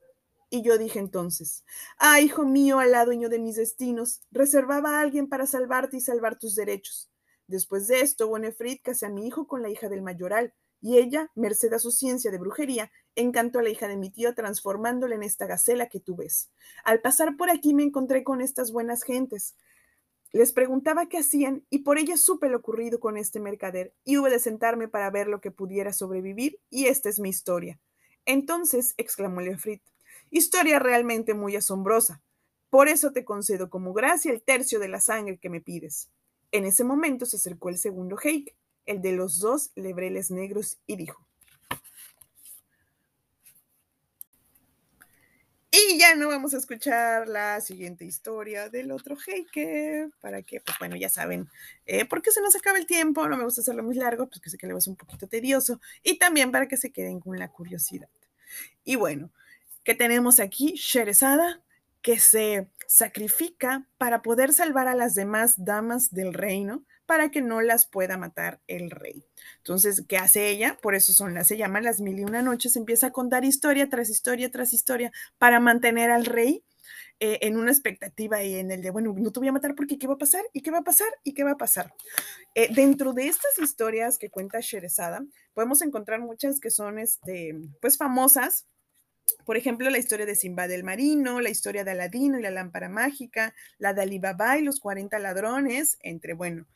Y 0.50 0.62
yo 0.62 0.76
dije 0.78 0.98
entonces, 0.98 1.64
ah, 1.98 2.20
hijo 2.20 2.44
mío, 2.44 2.78
Alá, 2.78 3.04
dueño 3.04 3.28
de 3.28 3.38
mis 3.38 3.56
destinos, 3.56 4.20
reservaba 4.30 4.98
a 4.98 5.00
alguien 5.00 5.28
para 5.28 5.46
salvarte 5.46 5.96
y 5.96 6.00
salvar 6.00 6.38
tus 6.38 6.54
derechos. 6.54 7.10
Después 7.46 7.88
de 7.88 8.00
esto, 8.00 8.28
Bonefrit 8.28 8.82
casé 8.82 9.06
a 9.06 9.10
mi 9.10 9.26
hijo 9.26 9.46
con 9.46 9.62
la 9.62 9.70
hija 9.70 9.88
del 9.88 10.02
mayoral, 10.02 10.54
y 10.82 10.98
ella, 10.98 11.30
merced 11.36 11.72
a 11.72 11.78
su 11.78 11.92
ciencia 11.92 12.30
de 12.32 12.38
brujería, 12.38 12.90
encantó 13.14 13.60
a 13.60 13.62
la 13.62 13.70
hija 13.70 13.86
de 13.86 13.96
mi 13.96 14.10
tío 14.10 14.34
transformándola 14.34 15.14
en 15.14 15.22
esta 15.22 15.46
gacela 15.46 15.88
que 15.88 16.00
tú 16.00 16.16
ves. 16.16 16.50
Al 16.84 17.00
pasar 17.00 17.36
por 17.36 17.50
aquí 17.50 17.72
me 17.72 17.84
encontré 17.84 18.24
con 18.24 18.40
estas 18.40 18.72
buenas 18.72 19.04
gentes. 19.04 19.54
Les 20.32 20.52
preguntaba 20.52 21.06
qué 21.06 21.18
hacían 21.18 21.64
y 21.70 21.78
por 21.78 21.98
ella 21.98 22.16
supe 22.16 22.48
lo 22.48 22.58
ocurrido 22.58 22.98
con 22.98 23.16
este 23.16 23.38
mercader 23.38 23.94
y 24.04 24.16
hube 24.16 24.30
de 24.30 24.40
sentarme 24.40 24.88
para 24.88 25.08
ver 25.10 25.28
lo 25.28 25.40
que 25.40 25.52
pudiera 25.52 25.92
sobrevivir 25.92 26.58
y 26.68 26.86
esta 26.86 27.08
es 27.08 27.20
mi 27.20 27.28
historia. 27.28 27.78
Entonces, 28.26 28.94
exclamó 28.96 29.40
Leofrit, 29.40 29.82
historia 30.30 30.80
realmente 30.80 31.32
muy 31.32 31.54
asombrosa. 31.54 32.22
Por 32.70 32.88
eso 32.88 33.12
te 33.12 33.24
concedo 33.24 33.70
como 33.70 33.92
gracia 33.92 34.32
el 34.32 34.42
tercio 34.42 34.80
de 34.80 34.88
la 34.88 35.00
sangre 35.00 35.38
que 35.38 35.50
me 35.50 35.60
pides. 35.60 36.10
En 36.50 36.64
ese 36.64 36.82
momento 36.82 37.24
se 37.26 37.36
acercó 37.36 37.68
el 37.68 37.78
segundo 37.78 38.16
Heik, 38.18 38.54
el 38.86 39.02
de 39.02 39.12
los 39.12 39.38
dos 39.40 39.70
lebreles 39.74 40.30
negros, 40.30 40.78
y 40.86 40.96
dijo, 40.96 41.26
Y 45.74 45.98
ya 45.98 46.14
no 46.14 46.28
vamos 46.28 46.52
a 46.52 46.58
escuchar 46.58 47.26
la 47.28 47.58
siguiente 47.62 48.04
historia 48.04 48.68
del 48.68 48.92
otro 48.92 49.16
Heike, 49.16 50.10
para 50.20 50.42
que, 50.42 50.60
pues 50.60 50.78
bueno, 50.78 50.96
ya 50.96 51.08
saben, 51.08 51.48
eh, 51.86 52.04
porque 52.04 52.30
se 52.30 52.42
nos 52.42 52.54
acaba 52.54 52.76
el 52.76 52.84
tiempo, 52.84 53.26
no 53.26 53.38
me 53.38 53.44
gusta 53.44 53.62
hacerlo 53.62 53.82
muy 53.82 53.94
largo, 53.94 54.26
pues 54.26 54.42
que 54.42 54.50
sé 54.50 54.58
que 54.58 54.66
le 54.66 54.74
va 54.74 54.80
a 54.80 54.82
ser 54.82 54.90
un 54.90 54.98
poquito 54.98 55.28
tedioso, 55.28 55.80
y 56.02 56.18
también 56.18 56.52
para 56.52 56.68
que 56.68 56.76
se 56.76 56.90
queden 56.90 57.20
con 57.20 57.38
la 57.38 57.48
curiosidad. 57.48 58.10
Y 58.84 58.96
bueno, 58.96 59.30
que 59.82 59.94
tenemos 59.94 60.40
aquí 60.40 60.74
Sherezada, 60.76 61.62
que 62.02 62.18
se 62.18 62.68
sacrifica 62.86 63.88
para 63.96 64.20
poder 64.20 64.52
salvar 64.52 64.88
a 64.88 64.94
las 64.94 65.14
demás 65.14 65.54
damas 65.64 66.12
del 66.12 66.34
reino, 66.34 66.84
para 67.06 67.30
que 67.30 67.42
no 67.42 67.60
las 67.60 67.86
pueda 67.86 68.16
matar 68.16 68.60
el 68.66 68.90
rey. 68.90 69.24
Entonces, 69.58 70.04
¿qué 70.08 70.16
hace 70.16 70.48
ella? 70.48 70.78
Por 70.80 70.94
eso 70.94 71.12
son 71.12 71.34
las, 71.34 71.48
se 71.48 71.56
llaman 71.56 71.84
las 71.84 72.00
mil 72.00 72.18
y 72.18 72.24
una 72.24 72.42
noches, 72.42 72.76
empieza 72.76 73.08
a 73.08 73.12
contar 73.12 73.44
historia 73.44 73.88
tras 73.88 74.10
historia 74.10 74.50
tras 74.50 74.72
historia 74.72 75.12
para 75.38 75.60
mantener 75.60 76.10
al 76.10 76.24
rey 76.24 76.64
eh, 77.20 77.38
en 77.42 77.56
una 77.56 77.70
expectativa 77.70 78.42
y 78.42 78.56
en 78.56 78.70
el 78.72 78.82
de, 78.82 78.90
bueno, 78.90 79.14
no 79.16 79.30
te 79.30 79.40
voy 79.40 79.48
a 79.48 79.52
matar 79.52 79.74
porque 79.74 79.98
¿qué 79.98 80.06
va 80.06 80.14
a 80.14 80.18
pasar? 80.18 80.42
¿Y 80.52 80.62
qué 80.62 80.70
va 80.70 80.78
a 80.78 80.84
pasar? 80.84 81.08
¿Y 81.22 81.34
qué 81.34 81.44
va 81.44 81.52
a 81.52 81.56
pasar? 81.56 81.94
Eh, 82.54 82.68
dentro 82.74 83.12
de 83.12 83.28
estas 83.28 83.58
historias 83.58 84.18
que 84.18 84.30
cuenta 84.30 84.58
Sherezada, 84.60 85.24
podemos 85.54 85.82
encontrar 85.82 86.20
muchas 86.20 86.58
que 86.58 86.70
son, 86.70 86.98
este, 86.98 87.54
pues, 87.80 87.96
famosas, 87.96 88.66
por 89.44 89.56
ejemplo, 89.56 89.88
la 89.90 89.98
historia 89.98 90.26
de 90.26 90.34
Simba 90.34 90.66
del 90.66 90.84
Marino, 90.84 91.40
la 91.40 91.50
historia 91.50 91.84
de 91.84 91.92
Aladino 91.92 92.38
y 92.38 92.42
la 92.42 92.50
lámpara 92.50 92.88
mágica, 92.88 93.54
la 93.78 93.94
de 93.94 94.02
Alibaba 94.02 94.58
y 94.58 94.62
los 94.62 94.80
40 94.80 95.18
ladrones, 95.20 95.98
entre, 96.02 96.34
bueno, 96.34 96.66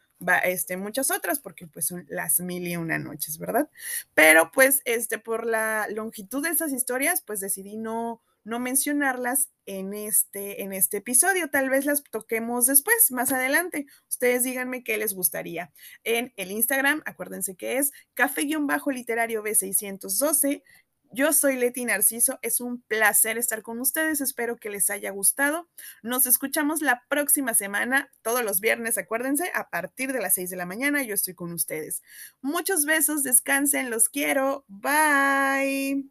este, 0.44 0.76
muchas 0.76 1.10
otras, 1.10 1.38
porque 1.38 1.66
pues 1.66 1.86
son 1.86 2.06
las 2.08 2.40
mil 2.40 2.66
y 2.66 2.76
una 2.76 2.98
noches, 2.98 3.38
¿verdad? 3.38 3.68
Pero 4.14 4.50
pues, 4.52 4.82
este, 4.84 5.18
por 5.18 5.46
la 5.46 5.86
longitud 5.90 6.42
de 6.42 6.50
esas 6.50 6.72
historias, 6.72 7.22
pues 7.22 7.40
decidí 7.40 7.76
no, 7.76 8.22
no 8.44 8.60
mencionarlas 8.60 9.50
en 9.66 9.92
este, 9.92 10.62
en 10.62 10.72
este 10.72 10.98
episodio. 10.98 11.50
Tal 11.50 11.68
vez 11.68 11.84
las 11.84 12.02
toquemos 12.04 12.66
después, 12.66 13.10
más 13.10 13.32
adelante. 13.32 13.86
Ustedes 14.08 14.44
díganme 14.44 14.84
qué 14.84 14.96
les 14.96 15.14
gustaría. 15.14 15.72
En 16.04 16.32
el 16.36 16.52
Instagram, 16.52 17.02
acuérdense 17.04 17.56
que 17.56 17.78
es 17.78 17.92
café-literario 18.14 19.42
B612. 19.42 20.62
Yo 21.12 21.32
soy 21.32 21.56
Leti 21.56 21.84
Narciso, 21.84 22.38
es 22.42 22.60
un 22.60 22.82
placer 22.82 23.38
estar 23.38 23.62
con 23.62 23.80
ustedes, 23.80 24.20
espero 24.20 24.56
que 24.56 24.70
les 24.70 24.90
haya 24.90 25.10
gustado. 25.10 25.68
Nos 26.02 26.26
escuchamos 26.26 26.82
la 26.82 27.02
próxima 27.08 27.54
semana, 27.54 28.10
todos 28.22 28.44
los 28.44 28.60
viernes, 28.60 28.98
acuérdense, 28.98 29.50
a 29.54 29.70
partir 29.70 30.12
de 30.12 30.20
las 30.20 30.34
6 30.34 30.50
de 30.50 30.56
la 30.56 30.66
mañana 30.66 31.02
yo 31.02 31.14
estoy 31.14 31.34
con 31.34 31.52
ustedes. 31.52 32.02
Muchos 32.42 32.84
besos, 32.84 33.22
descansen, 33.22 33.90
los 33.90 34.08
quiero, 34.08 34.64
bye. 34.68 36.04